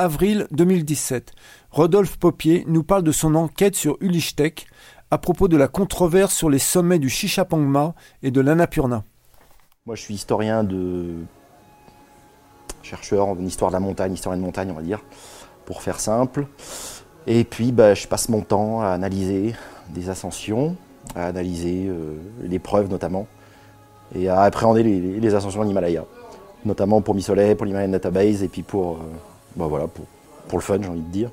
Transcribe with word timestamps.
avril 0.00 0.46
2017. 0.50 1.32
Rodolphe 1.70 2.18
Popier 2.18 2.64
nous 2.66 2.82
parle 2.82 3.02
de 3.02 3.12
son 3.12 3.34
enquête 3.34 3.76
sur 3.76 3.98
Ulishtek 4.00 4.66
à 5.10 5.18
propos 5.18 5.46
de 5.46 5.58
la 5.58 5.68
controverse 5.68 6.34
sur 6.34 6.48
les 6.48 6.58
sommets 6.58 6.98
du 6.98 7.10
Shishapangma 7.10 7.94
et 8.22 8.30
de 8.30 8.40
l'Annapurna. 8.40 9.04
Moi, 9.84 9.96
je 9.96 10.00
suis 10.00 10.14
historien 10.14 10.64
de 10.64 11.16
chercheur 12.82 13.28
en 13.28 13.38
histoire 13.40 13.70
de 13.70 13.76
la 13.76 13.80
montagne, 13.80 14.14
historien 14.14 14.38
de 14.38 14.42
montagne, 14.42 14.70
on 14.70 14.74
va 14.74 14.82
dire, 14.82 15.00
pour 15.66 15.82
faire 15.82 16.00
simple. 16.00 16.46
Et 17.26 17.44
puis, 17.44 17.70
bah, 17.70 17.92
je 17.92 18.06
passe 18.08 18.30
mon 18.30 18.40
temps 18.40 18.80
à 18.80 18.88
analyser 18.88 19.54
des 19.90 20.08
ascensions, 20.08 20.76
à 21.14 21.26
analyser 21.26 21.88
euh, 21.88 22.16
les 22.42 22.58
preuves 22.58 22.88
notamment, 22.88 23.26
et 24.14 24.30
à 24.30 24.42
appréhender 24.42 24.82
les, 24.82 25.34
ascensions 25.34 25.60
en 25.60 25.68
Himalaya, 25.68 26.06
notamment 26.64 27.02
pour 27.02 27.14
Misolet, 27.14 27.54
pour 27.54 27.66
l'Himalayan 27.66 27.90
Database, 27.90 28.42
et 28.42 28.48
puis 28.48 28.62
pour, 28.62 28.94
euh, 28.94 28.98
bah, 29.60 29.66
voilà, 29.68 29.86
pour, 29.86 30.58
le 30.58 30.62
fun, 30.62 30.78
j'ai 30.82 30.88
envie 30.88 31.00
de 31.00 31.12
dire, 31.12 31.30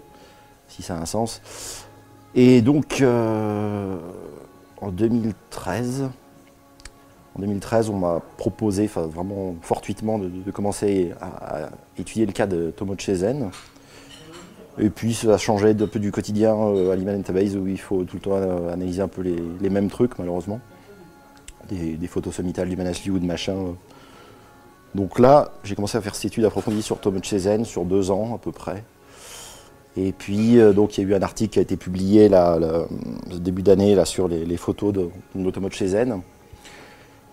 si 0.68 0.84
ça 0.84 0.96
a 0.96 1.02
un 1.02 1.06
sens. 1.06 1.42
Et 2.36 2.62
donc, 2.62 3.02
euh, 3.02 3.98
en 4.82 4.92
2013, 4.92 6.10
en 7.36 7.40
2013, 7.40 7.90
on 7.90 7.98
m'a 7.98 8.22
proposé, 8.38 8.88
vraiment 8.88 9.56
fortuitement, 9.62 10.20
de, 10.20 10.52
commencer 10.52 11.14
à, 11.22 11.70
étudier 11.98 12.26
le 12.26 12.34
cas 12.34 12.48
de 12.48 12.72
Tomo 12.72 12.96
Chezen. 12.98 13.50
Et 14.80 14.92
puis 14.92 15.16
ça 15.16 15.40
changé 15.40 15.70
un 15.70 15.88
peu 15.88 16.00
du 16.00 16.12
quotidien 16.12 16.56
euh, 16.56 16.92
à 16.92 16.96
l'Iman 16.96 17.18
Database 17.18 17.56
où 17.56 17.66
il 17.66 17.80
faut 17.80 18.04
tout 18.04 18.18
le 18.18 18.22
temps 18.22 18.36
euh, 18.36 18.72
analyser 18.72 19.02
un 19.02 19.08
peu 19.08 19.24
les, 19.24 19.70
mêmes 19.72 19.90
trucs 19.90 20.20
malheureusement. 20.20 20.60
Des, 21.70 22.08
photos 22.08 22.36
sommitales 22.36 22.70
du 22.70 22.78
Manasli 22.78 23.10
ou 23.10 23.18
de 23.18 23.26
machin. 23.26 23.56
Donc 24.96 25.20
là, 25.20 25.52
j'ai 25.64 25.76
commencé 25.76 25.98
à 25.98 26.02
faire 26.02 26.16
cette 26.16 26.26
étude 26.26 26.46
approfondie 26.46 26.82
sur 26.82 27.00
Tomo 27.00 27.20
Chezen 27.22 27.66
sur 27.66 27.86
deux 27.86 28.12
ans 28.12 28.36
à 28.36 28.38
peu 28.38 28.52
près. 28.52 28.84
Et 29.96 30.12
puis, 30.12 30.60
euh, 30.60 30.74
donc, 30.74 30.98
il 30.98 31.04
y 31.04 31.06
a 31.06 31.10
eu 31.10 31.16
un 31.16 31.22
article 31.22 31.54
qui 31.54 31.60
a 31.60 31.62
été 31.62 31.78
publié 31.78 32.30
là, 32.30 32.60
début 33.32 33.64
d'année 33.64 34.04
sur 34.06 34.28
les, 34.28 34.58
photos 34.58 34.94
de, 34.94 35.10
de 35.36 35.52
Tomo 35.52 35.70
Chezen. 35.70 36.22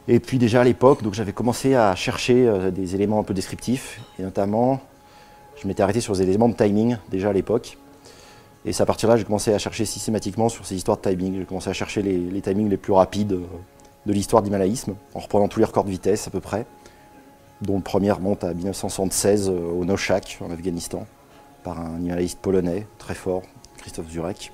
Et 0.06 0.20
puis 0.20 0.38
déjà 0.38 0.60
à 0.60 0.64
l'époque, 0.64 1.02
donc 1.02 1.14
j'avais 1.14 1.32
commencé 1.32 1.74
à 1.74 1.94
chercher 1.94 2.46
euh, 2.46 2.70
des 2.70 2.94
éléments 2.94 3.20
un 3.20 3.22
peu 3.22 3.32
descriptifs, 3.32 4.00
et 4.18 4.22
notamment, 4.22 4.80
je 5.56 5.66
m'étais 5.66 5.82
arrêté 5.82 6.00
sur 6.02 6.14
des 6.14 6.22
éléments 6.22 6.50
de 6.50 6.54
timing 6.54 6.98
déjà 7.10 7.30
à 7.30 7.32
l'époque. 7.32 7.78
Et 8.66 8.72
c'est 8.72 8.82
à 8.82 8.86
partir 8.86 9.08
de 9.08 9.14
là, 9.14 9.18
j'ai 9.18 9.24
commencé 9.24 9.54
à 9.54 9.58
chercher 9.58 9.86
systématiquement 9.86 10.50
sur 10.50 10.66
ces 10.66 10.74
histoires 10.74 10.98
de 10.98 11.02
timing. 11.02 11.38
J'ai 11.38 11.44
commencé 11.44 11.70
à 11.70 11.72
chercher 11.72 12.02
les, 12.02 12.40
timings 12.42 12.68
les 12.68 12.76
plus 12.76 12.92
rapides 12.92 13.32
euh, 13.32 13.46
de 14.04 14.12
l'histoire 14.12 14.42
du 14.42 14.50
malaïsme, 14.50 14.94
en 15.14 15.20
reprenant 15.20 15.48
tous 15.48 15.58
les 15.58 15.64
records 15.64 15.84
de 15.84 15.90
vitesse 15.90 16.26
à 16.26 16.30
peu 16.30 16.40
près, 16.40 16.66
dont 17.64 17.76
le 17.76 17.82
premier 17.82 18.10
remonte 18.10 18.44
à 18.44 18.54
1976 18.54 19.48
euh, 19.48 19.52
au 19.52 19.84
Noshak, 19.84 20.38
en 20.40 20.50
Afghanistan, 20.50 21.06
par 21.62 21.80
un 21.80 22.00
himalayiste 22.00 22.38
polonais 22.40 22.86
très 22.98 23.14
fort, 23.14 23.42
Christophe 23.78 24.10
Zurek. 24.10 24.52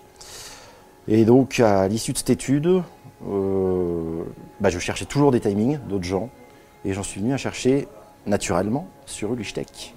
Et 1.09 1.25
donc, 1.25 1.61
à 1.61 1.89
l'issue 1.89 2.13
de 2.13 2.19
cette 2.19 2.31
étude, 2.31 2.83
euh, 3.29 4.23
bah, 4.61 4.71
je 4.71 4.79
cherchais 4.79 5.05
toujours 5.05 5.33
des 5.33 5.41
timings 5.41 5.79
d'autres 5.89 6.05
gens. 6.05 6.31
Et 6.85 6.93
j'en 6.93 7.03
suis 7.03 7.21
venu 7.21 7.33
à 7.33 7.37
chercher 7.37 7.89
naturellement 8.27 8.87
sur 9.07 9.33
Ulishtek. 9.33 9.95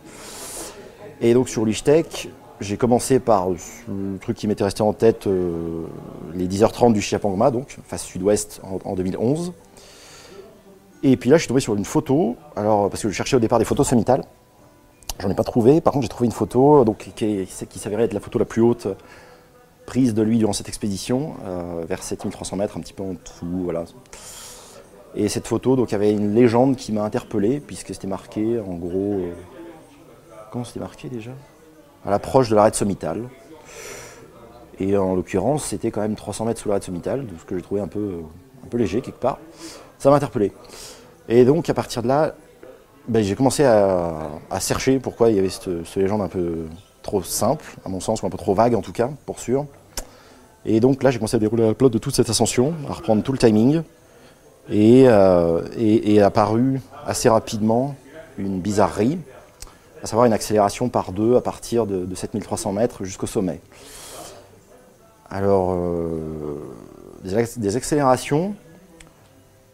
Et 1.22 1.34
donc 1.34 1.48
sur 1.48 1.64
Ulishtek, 1.64 2.30
j'ai 2.60 2.78
commencé 2.78 3.20
par 3.20 3.50
le 3.50 4.18
truc 4.20 4.38
qui 4.38 4.48
m'était 4.48 4.64
resté 4.64 4.82
en 4.82 4.94
tête, 4.94 5.28
euh, 5.28 5.86
les 6.34 6.48
10h30 6.48 6.94
du 6.94 7.02
Chiapangma, 7.02 7.52
donc 7.52 7.78
face 7.86 8.04
sud-ouest 8.04 8.62
en, 8.64 8.96
2011. 8.96 9.54
Et 11.06 11.18
puis 11.18 11.30
là, 11.30 11.36
je 11.36 11.42
suis 11.42 11.48
tombé 11.50 11.60
sur 11.60 11.76
une 11.76 11.84
photo, 11.84 12.38
alors 12.56 12.90
parce 12.90 13.02
que 13.02 13.10
je 13.10 13.14
cherchais 13.14 13.36
au 13.36 13.40
départ 13.40 13.60
des 13.60 13.66
photos 13.66 13.88
sommitales. 13.88 14.24
J'en 15.20 15.30
ai 15.30 15.36
pas 15.36 15.44
trouvé. 15.44 15.82
Par 15.82 15.92
contre, 15.92 16.04
j'ai 16.04 16.10
trouvé 16.10 16.28
une 16.28 16.34
photo 16.34 16.86
donc, 16.86 17.10
qui, 17.16 17.46
s'avérait 17.46 18.04
être 18.04 18.14
la 18.14 18.22
photo 18.22 18.40
la 18.40 18.46
plus 18.46 18.62
haute 18.62 18.88
prise 19.86 20.14
de 20.14 20.22
lui 20.22 20.38
durant 20.38 20.54
cette 20.54 20.70
expédition, 20.70 21.34
euh, 21.46 21.84
vers 21.86 22.02
7300 22.02 22.56
mètres, 22.56 22.78
un 22.78 22.80
petit 22.80 22.94
peu 22.94 23.04
en 23.04 23.14
dessous. 23.14 23.64
Voilà. 23.66 23.84
Et 25.14 25.28
cette 25.28 25.46
photo, 25.46 25.76
donc, 25.76 25.92
avait 25.92 26.12
une 26.12 26.34
légende 26.34 26.78
qui 26.78 26.94
m'a 26.94 27.04
interpellé, 27.04 27.60
puisque 27.60 27.94
c'était 27.94 28.08
marqué, 28.08 28.60
en 28.60 28.76
gros. 28.76 29.20
Euh, 29.20 29.34
comment 30.52 30.64
c'était 30.64 30.80
marqué 30.80 31.10
déjà? 31.10 31.32
À 32.06 32.12
l'approche 32.12 32.50
de 32.50 32.56
l'arrêt 32.56 32.72
sommitale. 32.74 33.28
Et 34.80 34.98
en 34.98 35.16
l'occurrence, 35.16 35.66
c'était 35.66 35.92
quand 35.92 36.02
même 36.02 36.16
300 36.16 36.46
mètres 36.46 36.62
sous 36.62 36.70
l'arrêt 36.70 36.82
sommitale, 36.82 37.28
ce 37.38 37.44
que 37.44 37.58
j'ai 37.58 37.62
trouvé 37.62 37.82
un 37.82 37.88
peu, 37.88 38.22
un 38.64 38.68
peu 38.68 38.78
léger 38.78 39.02
quelque 39.02 39.20
part. 39.20 39.38
Ça 40.00 40.10
m'a 40.10 40.16
interpellé. 40.16 40.52
Et 41.30 41.46
donc, 41.46 41.70
à 41.70 41.74
partir 41.74 42.04
de 42.04 42.08
là, 42.08 42.34
ben, 43.08 43.24
j'ai 43.24 43.36
commencé 43.36 43.64
à, 43.64 44.30
chercher 44.60 45.00
pourquoi 45.00 45.30
il 45.30 45.36
y 45.36 45.40
avait 45.40 45.50
cette, 45.50 45.96
légende 45.96 46.22
un 46.22 46.28
peu 46.28 46.66
trop 47.02 47.22
simple, 47.22 47.66
à 47.86 47.90
mon 47.90 48.00
sens, 48.00 48.22
ou 48.22 48.26
un 48.26 48.30
peu 48.30 48.38
trop 48.38 48.54
vague 48.54 48.76
en 48.76 48.82
tout 48.82 48.94
cas, 48.94 49.10
pour 49.26 49.40
sûr. 49.40 49.66
Et 50.66 50.80
donc 50.80 51.04
là, 51.04 51.12
j'ai 51.12 51.18
commencé 51.18 51.36
à 51.36 51.40
dérouler 51.40 51.68
la 51.68 51.74
plot 51.74 51.90
de 51.90 51.98
toute 51.98 52.16
cette 52.16 52.30
ascension, 52.30 52.74
à 52.90 52.94
reprendre 52.94 53.24
tout 53.24 53.34
le 53.34 53.38
timing. 53.38 53.82
Et, 54.70 55.04
euh, 55.08 55.62
est 55.78 56.22
apparu 56.22 56.80
assez 57.06 57.28
rapidement 57.28 57.96
une 58.38 58.62
bizarrerie, 58.62 59.20
à 60.02 60.08
savoir 60.08 60.26
une 60.26 60.34
accélération 60.34 60.90
par 60.90 61.12
deux 61.12 61.36
à 61.36 61.42
partir 61.42 61.86
de, 61.86 62.14
7300 62.16 62.72
mètres 62.72 63.04
jusqu'au 63.04 63.28
sommet. 63.28 63.60
Alors, 65.30 65.74
euh, 65.74 66.62
des, 67.24 67.76
accélérations, 67.76 68.56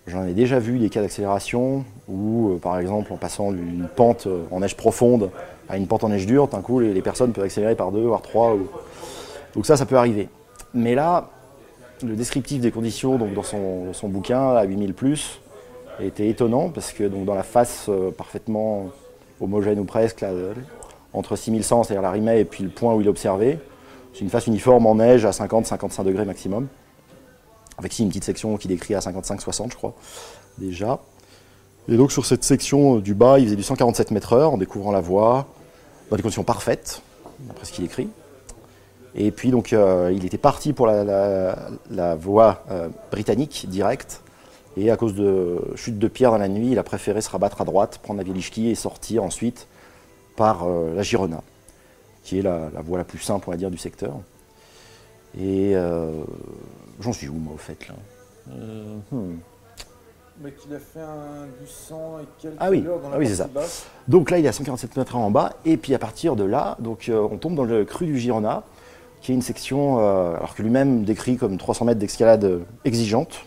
j'en 0.10 0.26
ai 0.26 0.34
déjà 0.34 0.60
vu 0.60 0.80
des 0.80 0.90
cas 0.90 1.02
d'accélération 1.02 1.86
où, 2.08 2.50
euh, 2.50 2.58
par 2.58 2.78
exemple, 2.80 3.14
en 3.14 3.18
passant 3.18 3.52
d'une 3.52 3.88
pente 3.96 4.28
en 4.52 4.60
neige 4.60 4.76
profonde 4.76 5.30
à 5.70 5.78
une 5.78 5.88
pente 5.88 6.04
en 6.04 6.10
neige 6.10 6.26
dure, 6.26 6.48
d'un 6.48 6.62
coup, 6.62 6.80
les, 6.80 7.02
personnes 7.02 7.32
peuvent 7.32 7.46
accélérer 7.46 7.76
par 7.76 7.92
deux, 7.92 8.02
voire 8.02 8.22
trois. 8.22 8.58
Donc 9.56 9.66
ça, 9.66 9.78
ça 9.78 9.86
peut 9.86 9.98
arriver. 9.98 10.28
Mais 10.74 10.96
là, 10.96 11.30
le 12.04 12.16
descriptif 12.16 12.62
des 12.62 12.72
conditions 12.72 13.18
donc 13.18 13.34
dans 13.34 13.44
son, 13.44 14.10
bouquin, 14.10 14.50
à 14.56 14.64
8000 14.64 14.94
plus, 14.94 15.40
était 16.00 16.28
étonnant 16.28 16.70
parce 16.70 16.92
que 16.92 17.04
donc, 17.04 17.26
dans 17.26 17.36
la 17.36 17.44
face 17.44 17.86
euh, 17.90 18.10
parfaitement 18.12 18.88
homogène 19.42 19.80
ou 19.80 19.86
presque, 19.86 20.26
entre 21.14 21.36
6100, 21.36 21.84
c'est-à-dire 21.84 22.02
la 22.02 22.12
Rimet, 22.12 22.42
et 22.42 22.46
puis 22.46 22.64
le 22.64 22.70
point 22.70 22.94
où 22.94 23.02
il 23.02 23.08
observait, 23.08 23.60
c'est 24.14 24.22
une 24.22 24.30
face 24.30 24.48
uniforme 24.48 24.86
en 24.88 24.96
neige 24.96 25.26
à 25.26 25.32
50-55 25.32 26.04
degrés 26.04 26.26
maximum. 26.26 26.68
Avec 27.80 27.94
ici 27.94 28.04
une 28.04 28.10
petite 28.10 28.26
section 28.26 28.58
qui 28.58 28.68
décrit 28.68 28.94
à 28.94 29.00
55-60, 29.00 29.72
je 29.72 29.76
crois, 29.76 29.94
déjà. 30.58 31.00
Et 31.88 31.98
donc 31.98 32.12
sur 32.12 32.26
cette 32.26 32.44
section 32.44 32.98
du 32.98 33.16
bas, 33.16 33.40
il 33.40 33.46
faisait 33.46 33.56
du 33.56 33.64
147 33.64 34.12
mètres 34.12 34.34
heure 34.34 34.54
en 34.54 34.58
découvrant 34.58 34.92
la 34.92 35.02
voie, 35.02 35.48
dans 36.10 36.16
des 36.18 36.22
conditions 36.22 36.44
parfaites, 36.44 37.02
d'après 37.40 37.66
ce 37.66 37.72
qu'il 37.72 37.86
écrit. 37.86 38.10
Et 39.16 39.32
puis 39.32 39.50
donc 39.50 39.74
euh, 39.74 40.12
il 40.14 40.26
était 40.26 40.38
parti 40.38 40.74
pour 40.74 40.86
la, 40.86 42.16
voie 42.16 42.64
euh, 42.70 42.90
britannique 43.12 43.66
directe. 43.70 44.22
Et 44.78 44.92
à 44.92 44.98
cause 44.98 45.16
de 45.16 45.58
chute 45.76 45.98
de 45.98 46.08
pierre 46.08 46.32
dans 46.32 46.38
la 46.38 46.48
nuit, 46.48 46.72
il 46.72 46.80
a 46.80 46.84
préféré 46.84 47.22
se 47.22 47.30
rabattre 47.30 47.62
à 47.62 47.66
droite, 47.66 48.00
prendre 48.04 48.20
la 48.20 48.24
Vielichki 48.24 48.70
et 48.70 48.76
sortir 48.76 49.24
ensuite 49.24 49.68
par 50.36 50.66
euh, 50.68 50.94
la 50.96 51.02
Girona, 51.02 51.42
qui 52.24 52.40
est 52.40 52.42
la, 52.42 52.70
voie 52.86 52.98
la 52.98 53.04
plus 53.04 53.20
simple, 53.20 53.46
on 53.48 53.52
va 53.52 53.58
dire, 53.58 53.72
du 53.72 53.78
secteur. 53.78 54.14
Et 55.38 55.74
j'en 57.00 57.14
suis 57.14 57.28
où, 57.28 57.34
moi, 57.34 57.54
au 57.54 57.58
fait, 57.58 57.88
là 57.88 57.96
hmm. 58.52 59.38
Mais 60.42 60.52
qu'il 60.54 60.74
a 60.74 60.80
fait 60.80 61.02
un, 61.02 61.48
du 61.62 61.68
100 61.68 62.20
et 62.20 62.24
quelques 62.42 62.56
ah 62.60 62.70
oui, 62.70 62.82
dans 62.82 63.10
la 63.10 63.16
ah 63.16 63.20
oui, 63.20 63.28
c'est 63.28 63.36
ça. 63.36 63.50
Donc 64.08 64.32
là, 64.32 64.40
il 64.40 64.46
est 64.46 64.48
à 64.48 64.54
147 64.54 64.96
mètres 64.96 65.18
en 65.18 65.30
bas, 65.32 65.54
et 65.66 65.76
puis 65.76 65.94
à 65.94 66.00
partir 66.00 66.38
de 66.38 66.46
là, 66.46 66.78
donc, 66.80 67.10
euh, 67.10 67.28
on 67.30 67.36
tombe 67.36 67.56
dans 67.56 67.66
le 67.66 67.84
cru 67.84 68.06
du 68.06 68.18
Girona, 68.18 68.64
qui 69.22 69.34
est 69.34 69.36
une 69.36 69.42
section, 69.42 70.00
euh, 70.00 70.38
alors 70.38 70.56
que 70.56 70.62
lui-même 70.62 71.04
décrit 71.04 71.36
comme 71.36 71.58
300 71.58 71.84
mètres 71.84 72.00
d'escalade 72.00 72.62
exigeante, 72.86 73.42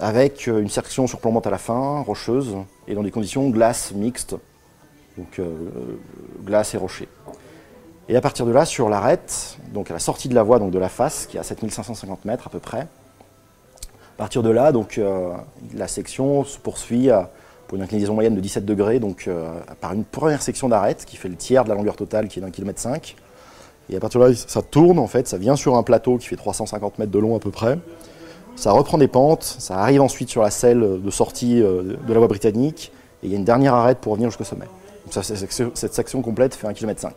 avec 0.00 0.48
euh, 0.48 0.60
une 0.60 0.68
section 0.68 1.06
surplombante 1.06 1.46
à 1.46 1.50
la 1.50 1.58
fin, 1.58 2.02
rocheuse, 2.02 2.54
et 2.86 2.94
dans 2.94 3.02
des 3.02 3.10
conditions 3.10 3.48
glace 3.48 3.92
mixte, 3.92 4.36
donc 5.16 5.40
glace 6.44 6.74
et 6.74 6.78
rocher. 6.78 7.08
Et 8.08 8.16
à 8.16 8.20
partir 8.20 8.46
de 8.46 8.52
là, 8.52 8.64
sur 8.64 8.88
l'arête, 8.88 9.58
donc 9.72 9.90
à 9.90 9.94
la 9.94 10.00
sortie 10.00 10.28
de 10.28 10.34
la 10.34 10.42
voie, 10.42 10.58
donc 10.58 10.70
de 10.70 10.78
la 10.78 10.88
face, 10.88 11.26
qui 11.26 11.36
est 11.36 11.40
à 11.40 11.44
7550 11.44 12.24
mètres 12.24 12.46
à 12.46 12.50
peu 12.50 12.58
près, 12.58 12.80
à 12.80 14.18
partir 14.18 14.42
de 14.42 14.50
là, 14.50 14.72
donc, 14.72 14.98
euh, 14.98 15.32
la 15.74 15.88
section 15.88 16.44
se 16.44 16.58
poursuit 16.58 17.08
pour 17.72 17.76
une 17.76 17.84
inclinaison 17.84 18.12
moyenne 18.12 18.34
de 18.34 18.40
17 18.40 18.66
degrés, 18.66 19.00
donc 19.00 19.24
euh, 19.26 19.50
par 19.80 19.94
une 19.94 20.04
première 20.04 20.42
section 20.42 20.68
d'arête 20.68 21.06
qui 21.06 21.16
fait 21.16 21.30
le 21.30 21.36
tiers 21.36 21.64
de 21.64 21.70
la 21.70 21.74
longueur 21.74 21.96
totale 21.96 22.28
qui 22.28 22.38
est 22.38 22.42
d'un 22.42 22.50
kilomètre 22.50 22.78
5. 22.78 23.16
Et 23.88 23.96
à 23.96 24.00
partir 24.00 24.20
de 24.20 24.26
là, 24.26 24.34
ça 24.34 24.60
tourne 24.60 24.98
en 24.98 25.06
fait, 25.06 25.26
ça 25.26 25.38
vient 25.38 25.56
sur 25.56 25.76
un 25.76 25.82
plateau 25.82 26.18
qui 26.18 26.28
fait 26.28 26.36
350 26.36 26.98
mètres 26.98 27.10
de 27.10 27.18
long 27.18 27.34
à 27.34 27.40
peu 27.40 27.50
près. 27.50 27.78
Ça 28.56 28.72
reprend 28.72 28.98
des 28.98 29.08
pentes, 29.08 29.42
ça 29.42 29.78
arrive 29.78 30.02
ensuite 30.02 30.28
sur 30.28 30.42
la 30.42 30.50
selle 30.50 31.00
de 31.02 31.10
sortie 31.10 31.62
euh, 31.62 31.96
de 32.06 32.12
la 32.12 32.18
voie 32.18 32.28
britannique, 32.28 32.92
et 33.22 33.26
il 33.26 33.32
y 33.32 33.34
a 33.34 33.38
une 33.38 33.44
dernière 33.46 33.72
arête 33.72 33.98
pour 33.98 34.12
revenir 34.12 34.28
jusqu'au 34.28 34.44
sommet. 34.44 34.66
Donc 35.06 35.24
cette 35.74 35.94
section 35.94 36.20
complète 36.20 36.54
fait 36.54 36.68
1,5 36.68 36.74
km. 36.74 37.08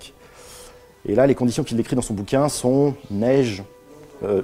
Et 1.08 1.16
là, 1.16 1.28
les 1.28 1.36
conditions 1.36 1.64
qu'il 1.64 1.78
décrit 1.78 1.96
dans 1.96 2.02
son 2.02 2.14
bouquin 2.14 2.50
sont 2.50 2.96
neige 3.12 3.64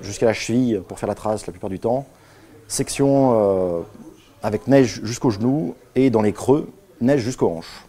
jusqu'à 0.01 0.27
la 0.27 0.33
cheville 0.33 0.79
pour 0.87 0.99
faire 0.99 1.09
la 1.09 1.15
trace 1.15 1.47
la 1.47 1.51
plupart 1.51 1.71
du 1.71 1.79
temps, 1.79 2.05
section 2.71 3.33
euh, 3.33 3.81
avec 4.41 4.67
neige 4.67 5.01
jusqu'aux 5.03 5.29
genoux 5.29 5.75
et 5.95 6.09
dans 6.09 6.21
les 6.21 6.31
creux, 6.31 6.69
neige 7.01 7.21
jusqu'aux 7.21 7.49
hanches. 7.49 7.85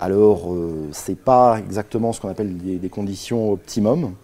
Alors, 0.00 0.52
euh, 0.52 0.88
c'est 0.92 1.18
pas 1.18 1.58
exactement 1.58 2.12
ce 2.12 2.20
qu'on 2.20 2.28
appelle 2.28 2.58
des, 2.58 2.88
conditions 2.88 3.52
optimum, 3.52 4.14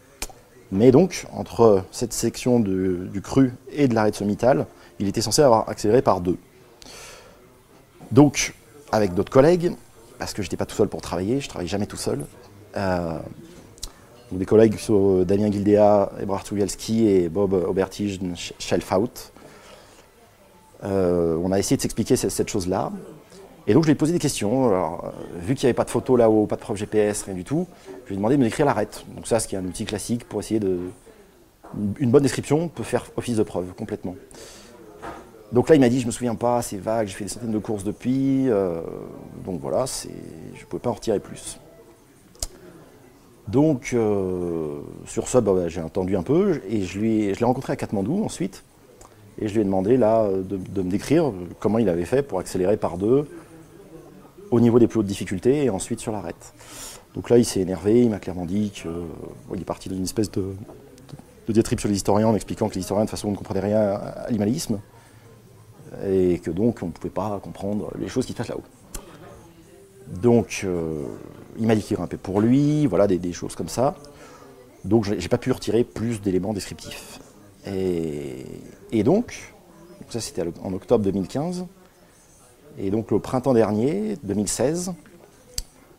mais 0.72 0.90
donc, 0.90 1.24
entre 1.32 1.84
cette 1.92 2.12
section 2.12 2.58
du 2.58 3.22
cru 3.22 3.52
et 3.70 3.86
de 3.86 3.94
l'arrêt 3.94 4.12
sommitale, 4.12 4.66
il 4.98 5.06
était 5.06 5.20
censé 5.20 5.40
avoir 5.40 5.68
accéléré 5.68 6.02
par 6.02 6.20
deux. 6.20 6.36
Donc, 8.10 8.54
avec 8.90 9.14
d'autres 9.14 9.30
collègues, 9.30 9.72
parce 10.18 10.34
que 10.34 10.42
je 10.42 10.48
n'étais 10.48 10.56
pas 10.56 10.66
tout 10.66 10.74
seul 10.74 10.88
pour 10.88 11.00
travailler, 11.00 11.38
je 11.38 11.46
ne 11.46 11.50
travaille 11.50 11.68
jamais 11.68 11.86
tout 11.86 11.96
seul. 11.96 12.24
Euh, 12.78 13.18
des 14.30 14.44
collègues 14.44 14.76
sur 14.76 15.24
Damien 15.24 15.50
Gildea, 15.50 16.10
Ebrard 16.20 16.44
Tugalski 16.44 17.08
et 17.08 17.28
Bob 17.30 17.54
Obertige 17.54 18.20
Schelfaut. 18.58 19.32
Euh, 20.84 21.38
on 21.42 21.50
a 21.50 21.58
essayé 21.58 21.76
de 21.76 21.82
s'expliquer 21.82 22.14
cette, 22.16 22.48
chose-là. 22.48 22.92
Et 23.66 23.74
donc 23.74 23.84
je 23.84 23.88
lui 23.88 23.92
ai 23.92 23.96
posé 23.96 24.12
des 24.12 24.18
questions. 24.18 24.68
Alors, 24.68 25.04
euh, 25.06 25.38
vu 25.40 25.54
qu'il 25.54 25.66
n'y 25.66 25.70
avait 25.70 25.74
pas 25.74 25.84
de 25.84 25.90
photo 25.90 26.14
là-haut, 26.16 26.46
pas 26.46 26.56
de 26.56 26.60
preuve 26.60 26.76
GPS, 26.76 27.22
rien 27.22 27.34
du 27.34 27.44
tout, 27.44 27.66
je 28.04 28.08
lui 28.08 28.14
ai 28.14 28.16
demandé 28.16 28.36
de 28.36 28.40
me 28.40 28.44
décrire 28.44 28.66
l'arête. 28.66 29.04
Donc 29.16 29.26
ça, 29.26 29.40
ce 29.40 29.48
qui 29.48 29.54
est 29.54 29.58
un 29.58 29.64
outil 29.64 29.84
classique 29.84 30.28
pour 30.28 30.40
essayer 30.40 30.60
de... 30.60 30.78
Une 31.98 32.10
bonne 32.10 32.22
description 32.22 32.68
peut 32.68 32.82
faire 32.82 33.06
office 33.16 33.36
de 33.36 33.42
preuve 33.42 33.72
complètement. 33.76 34.14
Donc 35.52 35.70
là, 35.70 35.74
il 35.74 35.80
m'a 35.80 35.88
dit, 35.88 36.00
je 36.00 36.06
me 36.06 36.12
souviens 36.12 36.34
pas, 36.34 36.60
c'est 36.60 36.76
vague, 36.76 37.08
j'ai 37.08 37.14
fait 37.14 37.24
des 37.24 37.30
centaines 37.30 37.52
de 37.52 37.58
courses 37.58 37.84
depuis. 37.84 38.50
Euh, 38.50 38.82
donc 39.44 39.60
voilà, 39.60 39.86
je 39.86 40.08
ne 40.08 40.66
pouvais 40.66 40.80
pas 40.80 40.90
en 40.90 40.94
retirer 40.94 41.20
plus. 41.20 41.58
Donc, 43.48 43.90
euh, 43.94 44.80
sur 45.06 45.26
ça, 45.26 45.40
bah, 45.40 45.52
bah, 45.54 45.68
j'ai 45.68 45.80
entendu 45.80 46.16
un 46.16 46.22
peu 46.22 46.60
et 46.68 46.82
je, 46.82 47.00
l'ai 47.00 47.34
rencontré 47.40 47.72
à 47.72 47.76
Katmandou 47.76 48.22
ensuite. 48.22 48.62
Et 49.40 49.48
je 49.48 49.54
lui 49.54 49.60
ai 49.62 49.64
demandé 49.64 49.96
là 49.96 50.28
de, 50.28 50.82
me 50.82 50.90
décrire 50.90 51.32
comment 51.60 51.78
il 51.78 51.88
avait 51.88 52.04
fait 52.04 52.22
pour 52.22 52.40
accélérer 52.40 52.76
par 52.76 52.98
deux 52.98 53.26
au 54.50 54.60
niveau 54.60 54.78
des 54.78 54.88
plus 54.88 55.00
hautes 55.00 55.06
difficultés 55.06 55.64
et 55.64 55.70
ensuite 55.70 56.00
sur 56.00 56.12
l'arête. 56.12 56.54
Donc 57.14 57.30
là, 57.30 57.38
il 57.38 57.44
s'est 57.44 57.60
énervé, 57.60 58.02
il 58.02 58.10
m'a 58.10 58.18
clairement 58.18 58.46
dit 58.46 58.70
qu'il 58.70 59.60
est 59.60 59.64
parti 59.64 59.88
dans 59.88 59.96
une 59.96 60.02
espèce 60.02 60.30
de, 60.30 60.44
de, 61.46 61.52
diatribe 61.52 61.78
sur 61.78 61.88
les 61.88 61.94
historiens 61.94 62.28
en 62.28 62.34
expliquant 62.34 62.68
que 62.68 62.74
les 62.74 62.80
historiens 62.80 63.04
de 63.04 63.10
toute 63.10 63.16
façon 63.16 63.30
ne 63.30 63.36
comprenaient 63.36 63.60
rien 63.60 63.80
à 63.80 64.24
l'animalisme 64.24 64.80
et 66.04 66.40
que 66.40 66.50
donc 66.50 66.80
on 66.82 66.86
ne 66.86 66.92
pouvait 66.92 67.08
pas 67.08 67.40
comprendre 67.42 67.92
les 67.98 68.08
choses 68.08 68.26
qui 68.26 68.32
se 68.32 68.36
passent 68.38 68.48
là-haut. 68.48 68.64
Donc 70.08 70.62
euh, 70.64 71.04
il 71.58 71.66
m'a 71.66 71.74
dit 71.74 71.82
qu'il 71.82 71.96
grimpait 71.96 72.16
pour 72.16 72.40
lui, 72.40 72.86
voilà 72.86 73.06
des, 73.06 73.32
choses 73.32 73.54
comme 73.54 73.68
ça. 73.68 73.94
Donc 74.84 75.04
j'ai 75.04 75.28
pas 75.28 75.38
pu 75.38 75.52
retirer 75.52 75.84
plus 75.84 76.20
d'éléments 76.20 76.52
descriptifs. 76.52 77.20
Et, 77.66 79.02
donc, 79.04 79.52
ça 80.08 80.20
c'était 80.20 80.42
en 80.62 80.72
octobre 80.72 81.04
2015, 81.04 81.66
et 82.78 82.90
donc 82.90 83.10
le 83.10 83.18
printemps 83.18 83.52
dernier, 83.52 84.16
2016, 84.22 84.94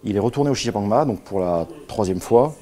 il 0.04 0.16
est 0.16 0.20
retourné 0.20 0.50
au 0.50 0.56
Chichapangma, 0.56 1.06
donc 1.06 1.22
pour 1.22 1.40
la 1.40 1.68
troisième 1.88 2.20
fois. 2.20 2.56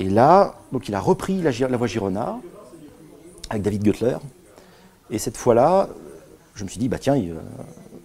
Et 0.00 0.08
là, 0.08 0.56
donc 0.72 0.88
il 0.88 0.94
a 0.96 1.00
repris 1.00 1.42
la, 1.42 1.76
voie 1.76 1.86
Girona 1.86 2.40
avec 3.50 3.62
David 3.62 3.84
Guttler, 3.84 4.16
et 5.10 5.18
cette 5.18 5.36
fois-là, 5.36 5.88
je 6.56 6.64
me 6.64 6.68
suis 6.68 6.80
dit, 6.80 6.88
bah 6.88 6.98
tiens, 6.98 7.16
euh, 7.16 7.38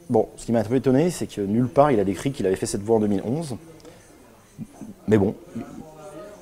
bon, 0.09 0.27
ce 0.35 0.45
qui 0.45 0.51
m'a 0.51 0.59
un 0.59 0.63
peu 0.63 0.75
étonné, 0.75 1.09
c'est 1.11 1.27
que 1.27 1.41
nulle 1.41 1.67
part 1.67 1.91
il 1.91 2.00
a 2.00 2.03
décrit 2.03 2.31
qu'il 2.31 2.45
avait 2.45 2.56
fait 2.56 2.65
cette 2.65 2.81
voie 2.81 2.97
en 2.97 3.00
2011. 3.00 3.56
Mais 5.07 5.17
bon, 5.17 5.35